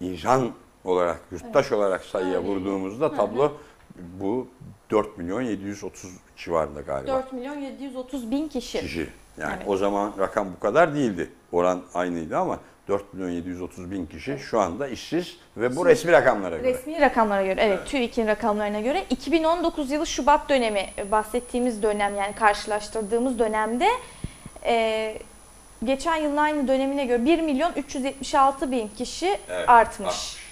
insan 0.00 0.52
olarak, 0.86 1.20
yurttaş 1.32 1.72
olarak 1.72 2.04
sayıya 2.04 2.42
vurduğumuzda 2.42 3.14
tablo 3.14 3.52
bu 4.20 4.48
4 4.90 5.18
milyon 5.18 5.42
730 5.42 6.10
civarında 6.36 6.80
galiba. 6.80 7.12
4 7.12 7.32
milyon 7.32 7.56
730 7.56 8.30
bin 8.30 8.48
kişi. 8.48 8.80
kişi. 8.80 9.08
Yani 9.38 9.54
Evet. 9.56 9.68
o 9.68 9.76
zaman 9.76 10.12
rakam 10.18 10.48
bu 10.56 10.60
kadar 10.60 10.94
değildi. 10.94 11.30
Oran 11.52 11.82
aynıydı 11.94 12.38
ama 12.38 12.58
4 12.88 13.14
milyon 13.14 13.30
730 13.30 13.90
bin 13.90 14.06
kişi 14.06 14.38
şu 14.38 14.60
anda 14.60 14.88
işsiz 14.88 15.36
ve 15.56 15.76
bu 15.76 15.86
resmi 15.86 16.12
rakamlara 16.12 16.56
göre. 16.56 16.68
Resmi 16.68 17.00
rakamlara 17.00 17.42
göre, 17.46 17.60
evet, 17.60 17.86
TÜİK'in 17.86 18.26
rakamlarına 18.26 18.80
göre 18.80 19.04
2019 19.10 19.90
yılı 19.90 20.06
Şubat 20.06 20.48
dönemi 20.48 20.86
e, 20.98 21.10
bahsettiğimiz 21.10 21.82
dönem 21.82 22.16
yani 22.16 22.34
karşılaştırdığımız 22.34 23.38
dönemde 23.38 23.86
e, 24.64 25.18
geçen 25.84 26.16
yılın 26.16 26.36
aynı 26.36 26.68
dönemine 26.68 27.04
göre 27.06 27.24
1 27.24 27.40
milyon 27.40 27.72
376 27.76 28.70
bin 28.70 28.88
kişi 28.88 29.38
Evet, 29.48 29.68
artmış. 29.68 30.45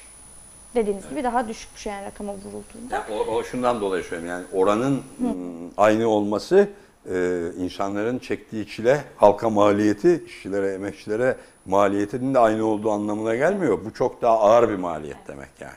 Dediğiniz 0.74 1.08
gibi 1.10 1.24
daha 1.24 1.48
düşükmüş 1.48 1.86
yani 1.86 2.06
rakama 2.06 2.32
vurulduğunda. 2.32 2.94
Ya 2.94 3.06
o, 3.12 3.34
o 3.34 3.44
şundan 3.44 3.80
dolayı 3.80 4.04
söylüyorum 4.04 4.28
yani 4.28 4.62
oranın 4.62 5.02
ım, 5.20 5.70
aynı 5.76 6.08
olması 6.08 6.68
e, 7.10 7.40
insanların 7.58 8.18
çektiği 8.18 8.66
çile 8.66 9.04
halka 9.16 9.50
maliyeti, 9.50 10.24
işçilere, 10.26 10.72
emekçilere 10.74 11.36
maliyetinin 11.66 12.34
de 12.34 12.38
aynı 12.38 12.64
olduğu 12.66 12.90
anlamına 12.90 13.34
gelmiyor. 13.34 13.78
Bu 13.84 13.94
çok 13.94 14.22
daha 14.22 14.38
ağır 14.38 14.68
bir 14.68 14.76
maliyet 14.76 15.28
demek 15.28 15.48
yani. 15.60 15.72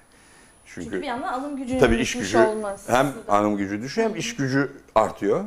Çünkü, 0.65 0.85
Çünkü 0.85 1.01
bir 1.01 1.07
yandan 1.07 1.33
alım 1.33 1.57
gücünün 1.57 1.79
tabii 1.79 1.95
iş 1.95 2.17
gücü 2.17 2.37
olması. 2.37 2.93
hem 2.93 3.13
alım 3.27 3.57
gücü 3.57 3.81
düşüyor 3.81 4.09
hem 4.09 4.15
iş 4.15 4.35
gücü 4.35 4.71
artıyor. 4.95 5.43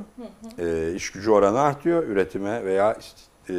E, 0.58 0.92
iş 0.94 1.12
gücü 1.12 1.30
oranı 1.30 1.60
artıyor 1.60 2.02
üretime 2.02 2.64
veya 2.64 2.96
e, 3.48 3.54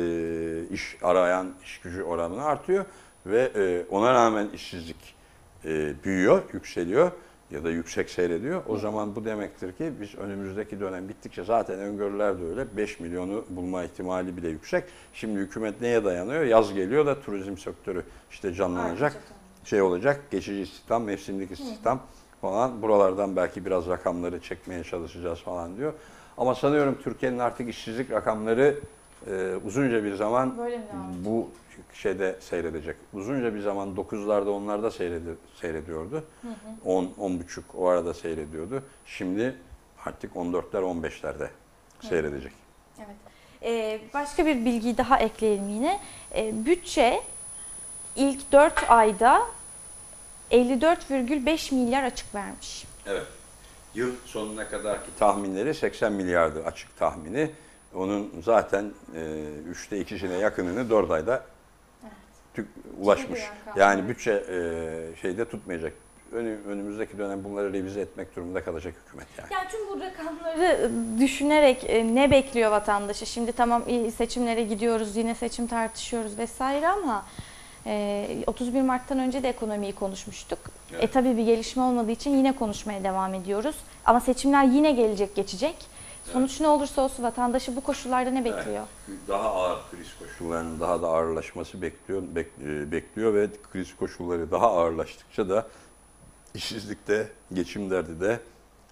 iş 0.71 0.97
arayan 1.01 1.47
iş 1.63 1.79
gücü 1.79 2.03
oranı 2.03 2.45
artıyor 2.45 2.85
ve 3.25 3.51
e, 3.55 3.85
ona 3.89 4.13
rağmen 4.13 4.47
işsizlik 4.53 5.20
e, 5.65 5.93
büyüyor, 6.03 6.41
yükseliyor 6.53 7.11
ya 7.51 7.63
da 7.63 7.69
yüksek 7.69 8.09
seyrediyor. 8.09 8.61
O 8.67 8.77
zaman 8.77 9.15
bu 9.15 9.25
demektir 9.25 9.71
ki 9.71 9.91
biz 10.01 10.15
önümüzdeki 10.15 10.79
dönem 10.79 11.09
bittikçe 11.09 11.43
zaten 11.43 11.79
öngörüler 11.79 12.39
de 12.39 12.45
öyle 12.45 12.77
5 12.77 12.99
milyonu 12.99 13.45
bulma 13.49 13.83
ihtimali 13.83 14.37
bile 14.37 14.49
yüksek. 14.49 14.83
Şimdi 15.13 15.39
hükümet 15.39 15.81
neye 15.81 16.05
dayanıyor? 16.05 16.43
Yaz 16.43 16.73
geliyor 16.73 17.05
da 17.05 17.21
turizm 17.21 17.57
sektörü 17.57 18.03
işte 18.31 18.53
canlanacak. 18.53 19.17
Şey 19.63 19.81
olacak, 19.81 20.21
geçici 20.31 20.61
istihdam, 20.61 21.03
mevsimlik 21.03 21.51
istihdam 21.51 21.99
falan. 22.41 22.81
Buralardan 22.81 23.35
belki 23.35 23.65
biraz 23.65 23.87
rakamları 23.87 24.39
çekmeye 24.39 24.83
çalışacağız 24.83 25.39
falan 25.39 25.77
diyor. 25.77 25.93
Ama 26.37 26.55
sanıyorum 26.55 26.97
Türkiye'nin 27.03 27.39
artık 27.39 27.69
işsizlik 27.69 28.11
rakamları 28.11 28.79
e, 29.27 29.55
uzunca 29.65 30.03
bir 30.03 30.15
zaman 30.15 30.57
bu 31.25 31.49
şeyde 31.93 32.35
seyredecek. 32.39 32.95
Uzunca 33.13 33.55
bir 33.55 33.59
zaman 33.59 33.95
9'larda 33.95 34.49
onlarda 34.49 34.91
seyredi, 34.91 35.29
seyrediyordu. 35.61 36.23
10 36.85 37.13
10 37.17 37.39
buçuk 37.39 37.65
o 37.75 37.87
arada 37.87 38.13
seyrediyordu. 38.13 38.83
Şimdi 39.05 39.55
artık 40.05 40.35
14'ler 40.35 40.81
15'lerde 40.81 41.47
seyredecek. 42.01 42.53
Evet. 42.97 43.15
Ee, 43.63 43.99
başka 44.13 44.45
bir 44.45 44.65
bilgiyi 44.65 44.97
daha 44.97 45.19
ekleyelim 45.19 45.69
yine. 45.69 45.99
Ee, 46.35 46.65
bütçe 46.65 47.21
ilk 48.15 48.51
4 48.51 48.91
ayda 48.91 49.41
54,5 50.51 51.75
milyar 51.75 52.03
açık 52.03 52.35
vermiş. 52.35 52.85
Evet. 53.07 53.27
Yıl 53.95 54.15
sonuna 54.25 54.69
kadarki 54.69 55.15
tahminleri 55.19 55.73
80 55.73 56.13
milyardı 56.13 56.65
açık 56.65 56.97
tahmini. 56.97 57.51
Onun 57.95 58.31
zaten 58.45 58.85
e, 59.15 59.43
üçte 59.69 59.99
ikisine 59.99 60.33
yakınını 60.33 60.89
4 60.89 61.11
ayda 61.11 61.43
tük- 62.53 62.67
ulaşmış. 62.99 63.39
Yani 63.75 64.09
bütçe 64.09 64.31
e, 64.31 65.21
şeyde 65.21 65.45
tutmayacak. 65.45 65.93
Önü, 66.31 66.57
önümüzdeki 66.67 67.17
dönem 67.17 67.43
bunları 67.43 67.73
revize 67.73 68.01
etmek 68.01 68.35
durumunda 68.35 68.63
kalacak 68.63 68.93
hükümet 69.05 69.27
yani. 69.37 69.53
Yani 69.53 69.67
tüm 69.69 69.87
bu 69.89 69.99
rakamları 70.01 70.91
düşünerek 71.19 71.83
e, 71.89 72.15
ne 72.15 72.31
bekliyor 72.31 72.71
vatandaşı? 72.71 73.25
Şimdi 73.25 73.51
tamam 73.51 73.83
iyi, 73.87 74.11
seçimlere 74.11 74.63
gidiyoruz, 74.63 75.15
yine 75.15 75.35
seçim 75.35 75.67
tartışıyoruz 75.67 76.37
vesaire 76.37 76.87
ama 76.87 77.25
e, 77.85 78.43
31 78.47 78.81
Mart'tan 78.81 79.19
önce 79.19 79.43
de 79.43 79.49
ekonomiyi 79.49 79.95
konuşmuştuk. 79.95 80.59
Evet. 80.91 81.03
E 81.03 81.07
tabii 81.07 81.37
bir 81.37 81.45
gelişme 81.45 81.83
olmadığı 81.83 82.11
için 82.11 82.37
yine 82.37 82.55
konuşmaya 82.55 83.03
devam 83.03 83.33
ediyoruz. 83.33 83.75
Ama 84.05 84.19
seçimler 84.19 84.63
yine 84.63 84.91
gelecek, 84.91 85.35
geçecek. 85.35 85.75
Sonuç 86.25 86.61
ne 86.61 86.67
olursa 86.67 87.01
olsun 87.01 87.23
vatandaşı 87.23 87.75
bu 87.75 87.81
koşullarda 87.81 88.29
ne 88.29 88.45
bekliyor? 88.45 88.85
Daha 89.27 89.49
ağır 89.53 89.79
kriz 89.91 90.07
koşullarının 90.19 90.79
daha 90.79 91.01
da 91.01 91.07
ağırlaşması 91.07 91.81
bekliyor, 91.81 92.23
bek- 92.35 92.85
e, 92.85 92.91
bekliyor 92.91 93.33
ve 93.33 93.47
kriz 93.73 93.95
koşulları 93.95 94.51
daha 94.51 94.71
ağırlaştıkça 94.71 95.49
da 95.49 95.67
işsizlikte, 96.55 97.27
geçim 97.53 97.89
derdi 97.91 98.19
de 98.21 98.39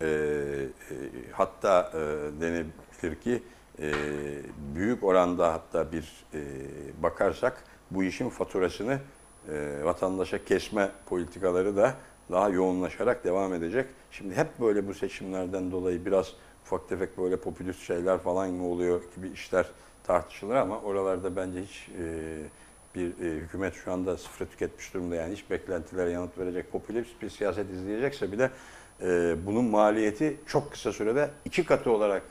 e, 0.01 0.05
e, 0.05 0.95
hatta 1.31 1.91
e, 1.93 1.97
denebilir 2.41 3.21
ki 3.23 3.43
e, 3.79 3.91
büyük 4.75 5.03
oranda 5.03 5.53
hatta 5.53 5.91
bir 5.91 6.25
e, 6.33 6.39
bakarsak 7.03 7.63
bu 7.91 8.03
işin 8.03 8.29
faturasını 8.29 8.99
e, 9.49 9.79
vatandaşa 9.83 10.45
kesme 10.45 10.91
politikaları 11.05 11.75
da 11.77 11.93
daha 12.31 12.49
yoğunlaşarak 12.49 13.23
devam 13.23 13.53
edecek. 13.53 13.85
Şimdi 14.11 14.35
hep 14.35 14.47
böyle 14.59 14.87
bu 14.87 14.93
seçimlerden 14.93 15.71
dolayı 15.71 16.05
biraz 16.05 16.33
ufak 16.69 16.89
tefek 16.89 17.17
böyle 17.17 17.38
popülist 17.38 17.82
şeyler 17.82 18.17
falan 18.17 18.49
mı 18.49 18.67
oluyor 18.67 19.01
gibi 19.15 19.29
işler 19.29 19.65
tartışılır 20.03 20.55
ama 20.55 20.82
oralarda 20.82 21.36
bence 21.36 21.62
hiç 21.62 21.89
e, 21.99 22.38
bir 22.95 23.08
e, 23.08 23.36
hükümet 23.38 23.73
şu 23.73 23.91
anda 23.91 24.17
sıfıra 24.17 24.49
tüketmiş 24.49 24.93
durumda 24.93 25.15
yani 25.15 25.34
hiç 25.34 25.49
beklentilere 25.49 26.12
yanıt 26.12 26.38
verecek 26.38 26.71
popülist 26.71 27.21
bir 27.21 27.29
siyaset 27.29 27.69
izleyecekse 27.69 28.32
bile 28.32 28.51
e, 29.01 29.36
bunun 29.45 29.65
maliyeti 29.65 30.38
çok 30.47 30.71
kısa 30.71 30.91
sürede 30.91 31.29
iki 31.45 31.65
katı 31.65 31.91
olarak 31.91 32.23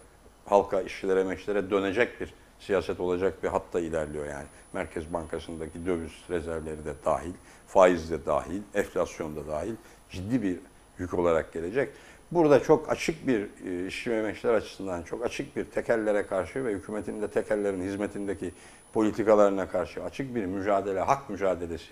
halka, 0.47 0.81
işçilere, 0.81 1.25
meşlere 1.25 1.71
dönecek 1.71 2.21
bir 2.21 2.35
siyaset 2.61 3.01
olacak 3.01 3.43
bir 3.43 3.49
hatta 3.49 3.81
ilerliyor 3.81 4.27
yani. 4.27 4.47
Merkez 4.73 5.13
Bankası'ndaki 5.13 5.87
döviz 5.87 6.13
rezervleri 6.31 6.85
de 6.85 6.95
dahil, 7.05 7.33
faiz 7.67 8.11
de 8.11 8.27
dahil, 8.27 8.63
enflasyon 8.75 9.37
da 9.37 9.47
dahil 9.47 9.75
ciddi 10.11 10.43
bir 10.43 10.57
yük 10.99 11.15
olarak 11.15 11.53
gelecek. 11.53 11.89
Burada 12.33 12.63
çok 12.63 12.91
açık 12.93 13.27
bir 13.27 13.47
e, 13.67 13.87
işçi 13.87 14.11
ve 14.11 14.19
emekçiler 14.19 14.55
açısından 14.55 15.03
çok 15.03 15.25
açık 15.25 15.57
bir 15.57 15.65
tekerlere 15.65 16.27
karşı 16.27 16.65
ve 16.65 16.73
hükümetin 16.73 17.23
de 17.23 17.29
tekerlerin 17.29 17.83
hizmetindeki 17.83 18.53
politikalarına 18.93 19.69
karşı 19.69 20.05
açık 20.05 20.35
bir 20.35 20.45
mücadele, 20.45 21.01
hak 21.01 21.31
mücadelesi 21.31 21.89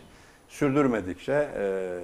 sürdürmedikçe 0.48 1.48
e, 1.56 1.98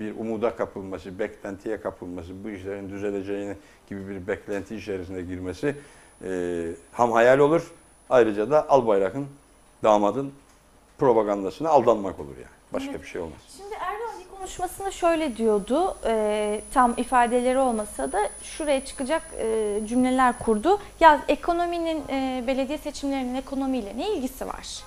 bir 0.00 0.14
umuda 0.18 0.56
kapılması, 0.56 1.18
beklentiye 1.18 1.80
kapılması, 1.80 2.44
bu 2.44 2.50
işlerin 2.50 2.90
düzeleceğini 2.90 3.56
gibi 3.88 4.08
bir 4.08 4.26
beklenti 4.26 4.76
içerisine 4.76 5.22
girmesi 5.22 5.76
e, 6.24 6.62
ham 6.92 7.12
hayal 7.12 7.38
olur. 7.38 7.72
Ayrıca 8.10 8.50
da 8.50 8.70
Albayrak'ın, 8.70 9.26
damadın 9.82 10.32
propagandasına 10.98 11.68
aldanmak 11.68 12.20
olur 12.20 12.36
yani. 12.36 12.56
Başka 12.72 12.90
Evet. 12.90 13.02
bir 13.02 13.06
şey 13.06 13.20
olmaz. 13.20 13.38
Şimdi 13.56 13.74
Erdoğan 13.74 14.05
konuşmasında 14.46 14.90
şöyle 14.90 15.36
diyordu, 15.36 15.96
e, 16.06 16.60
tam 16.74 16.94
ifadeleri 16.96 17.58
olmasa 17.58 18.12
da 18.12 18.18
şuraya 18.42 18.84
çıkacak 18.84 19.22
e, 19.38 19.80
cümleler 19.88 20.38
kurdu. 20.38 20.80
Ya 21.00 21.20
ekonominin, 21.28 22.02
e, 22.08 22.44
belediye 22.46 22.78
seçimlerinin 22.78 23.34
ekonomiyle 23.34 23.92
ne 23.96 24.10
ilgisi 24.10 24.46
var? 24.46 24.82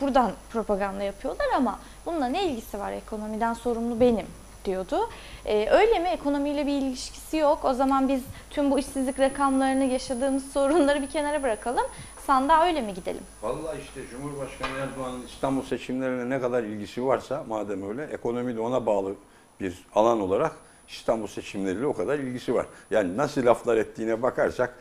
Buradan 0.00 0.30
propaganda 0.50 1.02
yapıyorlar 1.02 1.46
ama 1.56 1.78
bununla 2.06 2.26
ne 2.26 2.44
ilgisi 2.44 2.78
var 2.78 2.92
ekonomiden 2.92 3.54
sorumlu 3.54 4.00
benim 4.00 4.26
diyordu. 4.64 5.08
E, 5.46 5.68
öyle 5.70 5.98
mi? 5.98 6.08
Ekonomiyle 6.08 6.66
bir 6.66 6.72
ilişkisi 6.72 7.36
yok. 7.36 7.64
O 7.64 7.74
zaman 7.74 8.08
biz 8.08 8.22
tüm 8.50 8.70
bu 8.70 8.78
işsizlik 8.78 9.20
rakamlarını, 9.20 9.84
yaşadığımız 9.84 10.52
sorunları 10.52 11.02
bir 11.02 11.10
kenara 11.10 11.42
bırakalım. 11.42 11.84
Sandığa 12.26 12.66
öyle 12.66 12.80
mi 12.80 12.94
gidelim? 12.94 13.22
Vallahi 13.42 13.78
işte 13.80 14.00
Cumhurbaşkanı 14.10 14.78
Erdoğan'ın 14.78 15.26
İstanbul 15.26 15.62
seçimlerine 15.62 16.30
ne 16.30 16.40
kadar 16.40 16.62
ilgisi 16.62 17.06
varsa 17.06 17.44
madem 17.48 17.88
öyle 17.88 18.04
ekonomi 18.04 18.56
de 18.56 18.60
ona 18.60 18.86
bağlı 18.86 19.14
bir 19.60 19.86
alan 19.94 20.20
olarak 20.20 20.52
İstanbul 20.88 21.26
seçimleriyle 21.26 21.86
o 21.86 21.94
kadar 21.94 22.18
ilgisi 22.18 22.54
var. 22.54 22.66
Yani 22.90 23.16
nasıl 23.16 23.46
laflar 23.46 23.76
ettiğine 23.76 24.22
bakarsak 24.22 24.74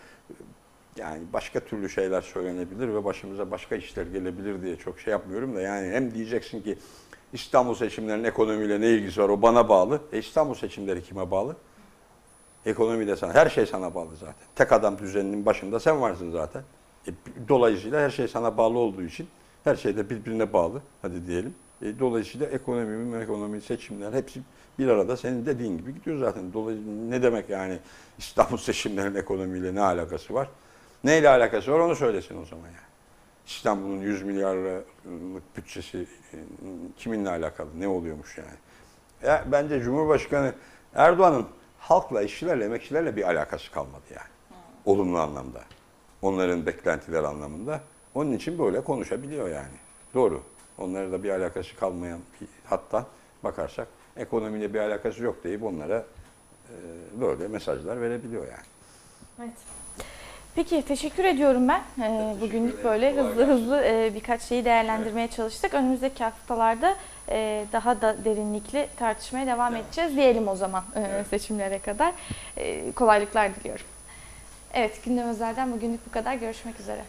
yani 0.98 1.22
başka 1.34 1.60
türlü 1.60 1.90
şeyler 1.90 2.22
söylenebilir 2.22 2.88
ve 2.88 3.06
başımıza 3.06 3.52
başka 3.52 3.76
işler 3.76 4.06
gelebilir 4.06 4.62
diye 4.62 4.76
çok 4.76 5.00
şey 5.00 5.12
yapmıyorum 5.12 5.56
da 5.56 5.62
yani 5.62 5.90
hem 5.94 6.14
diyeceksin 6.14 6.62
ki 6.62 6.78
İstanbul 7.34 7.76
seçimlerinin 7.76 8.24
ekonomiyle 8.24 8.82
ne 8.82 8.88
ilgisi 8.90 9.22
var 9.22 9.30
o 9.30 9.42
bana 9.42 9.70
bağlı. 9.70 10.02
E 10.14 10.20
İstanbul 10.20 10.54
seçimleri 10.54 11.04
kime 11.04 11.32
bağlı? 11.32 11.56
Ekonomi 12.66 13.08
de 13.08 13.16
sana, 13.16 13.34
her 13.34 13.50
şey 13.50 13.66
sana 13.66 13.96
bağlı 13.96 14.16
zaten. 14.16 14.36
Tek 14.56 14.72
adam 14.72 14.98
düzeninin 14.98 15.46
başında 15.46 15.80
sen 15.80 16.02
varsın 16.02 16.32
zaten. 16.32 16.64
E, 17.08 17.12
dolayısıyla 17.48 18.02
her 18.02 18.10
şey 18.10 18.28
sana 18.28 18.58
bağlı 18.58 18.80
olduğu 18.80 19.04
için 19.04 19.28
her 19.64 19.76
şey 19.76 19.98
de 19.98 20.10
birbirine 20.10 20.54
bağlı. 20.54 20.82
Hadi 21.02 21.28
diyelim. 21.28 21.56
E, 21.82 22.00
dolayısıyla 22.00 22.48
ekonomi, 22.48 23.24
ekonomi, 23.24 23.62
seçimler 23.62 24.14
hepsi 24.14 24.42
bir 24.80 24.88
arada 24.88 25.18
senin 25.18 25.46
dediğin 25.46 25.78
gibi 25.78 25.94
gidiyor 25.94 26.18
zaten. 26.18 26.54
Dolayısıyla 26.54 26.94
ne 26.94 27.24
demek 27.24 27.50
yani 27.50 27.80
İstanbul 28.18 28.58
seçimlerinin 28.68 29.16
ekonomiyle 29.16 29.76
ne 29.76 29.82
alakası 29.82 30.34
var? 30.34 30.50
Neyle 31.04 31.30
alakası 31.30 31.72
var 31.72 31.80
onu 31.80 31.96
söylesin 31.96 32.42
o 32.42 32.46
zaman 32.46 32.66
yani. 32.66 32.92
İstanbul'un 33.48 34.02
100 34.02 34.24
milyarlık 34.24 34.86
bütçesi 35.58 35.98
e, 36.34 36.38
kiminle 36.98 37.30
alakalı? 37.30 37.70
Ne 37.80 37.88
oluyormuş 37.88 38.38
yani? 38.38 38.58
Ya 39.24 39.46
bence 39.52 39.80
Cumhurbaşkanı 39.80 40.54
Erdoğan'ın 40.96 41.46
halkla, 41.80 42.22
işçilerle, 42.22 42.66
emekçilerle 42.66 43.16
bir 43.16 43.24
alakası 43.24 43.72
kalmadı 43.72 44.04
yani. 44.10 44.30
Olumlu 44.86 45.20
anlamda. 45.20 45.62
Onların 46.22 46.66
beklentiler 46.66 47.24
anlamında. 47.24 47.80
Onun 48.16 48.32
için 48.32 48.60
böyle 48.60 48.82
konuşabiliyor 48.84 49.50
yani. 49.50 49.78
Doğru. 50.14 50.44
Onlara 50.78 51.12
da 51.12 51.24
bir 51.24 51.30
alakası 51.30 51.76
kalmayan 51.76 52.20
bir 52.42 52.48
hatta 52.66 53.06
bakarsak 53.44 53.88
ekonomiyle 54.18 54.74
bir 54.74 54.80
alakası 54.80 55.24
yok 55.24 55.44
deyip 55.44 55.64
onlara 55.64 55.98
e, 56.70 56.76
böyle 57.22 57.48
mesajlar 57.48 58.02
verebiliyor 58.02 58.44
yani. 58.44 58.66
Evet. 59.40 59.58
Peki 60.56 60.86
teşekkür 60.86 61.26
ediyorum 61.26 61.68
ben. 61.68 61.80
Ee, 61.80 61.84
teşekkür 61.96 62.42
bugünlük 62.48 62.74
ederim. 62.74 62.90
böyle 62.90 63.12
Kolay 63.16 63.24
hızlı 63.26 63.46
gelsin. 63.46 63.54
hızlı 63.64 63.82
e, 63.86 64.12
birkaç 64.16 64.42
şeyi 64.42 64.66
değerlendirmeye 64.66 65.28
çalıştık. 65.28 65.74
Önümüzdeki 65.74 66.24
haftalarda 66.24 66.96
e, 67.30 67.66
daha 67.74 68.02
da 68.02 68.26
derinlikli 68.26 68.88
tartışmaya 68.98 69.48
devam 69.48 69.76
Evet. 69.76 69.86
edeceğiz 69.86 70.16
diyelim 70.16 70.48
o 70.48 70.56
zaman 70.56 70.84
e, 70.96 71.00
Evet. 71.02 71.28
seçimlere 71.28 71.80
kadar. 71.80 72.14
E, 72.58 72.92
kolaylıklar 72.92 73.56
diliyorum. 73.56 73.86
Evet 74.74 75.06
gündem 75.06 75.28
özelden 75.28 75.72
bugünlük 75.72 76.06
bu 76.08 76.12
kadar. 76.12 76.34
Görüşmek 76.34 76.80
üzere. 76.80 77.02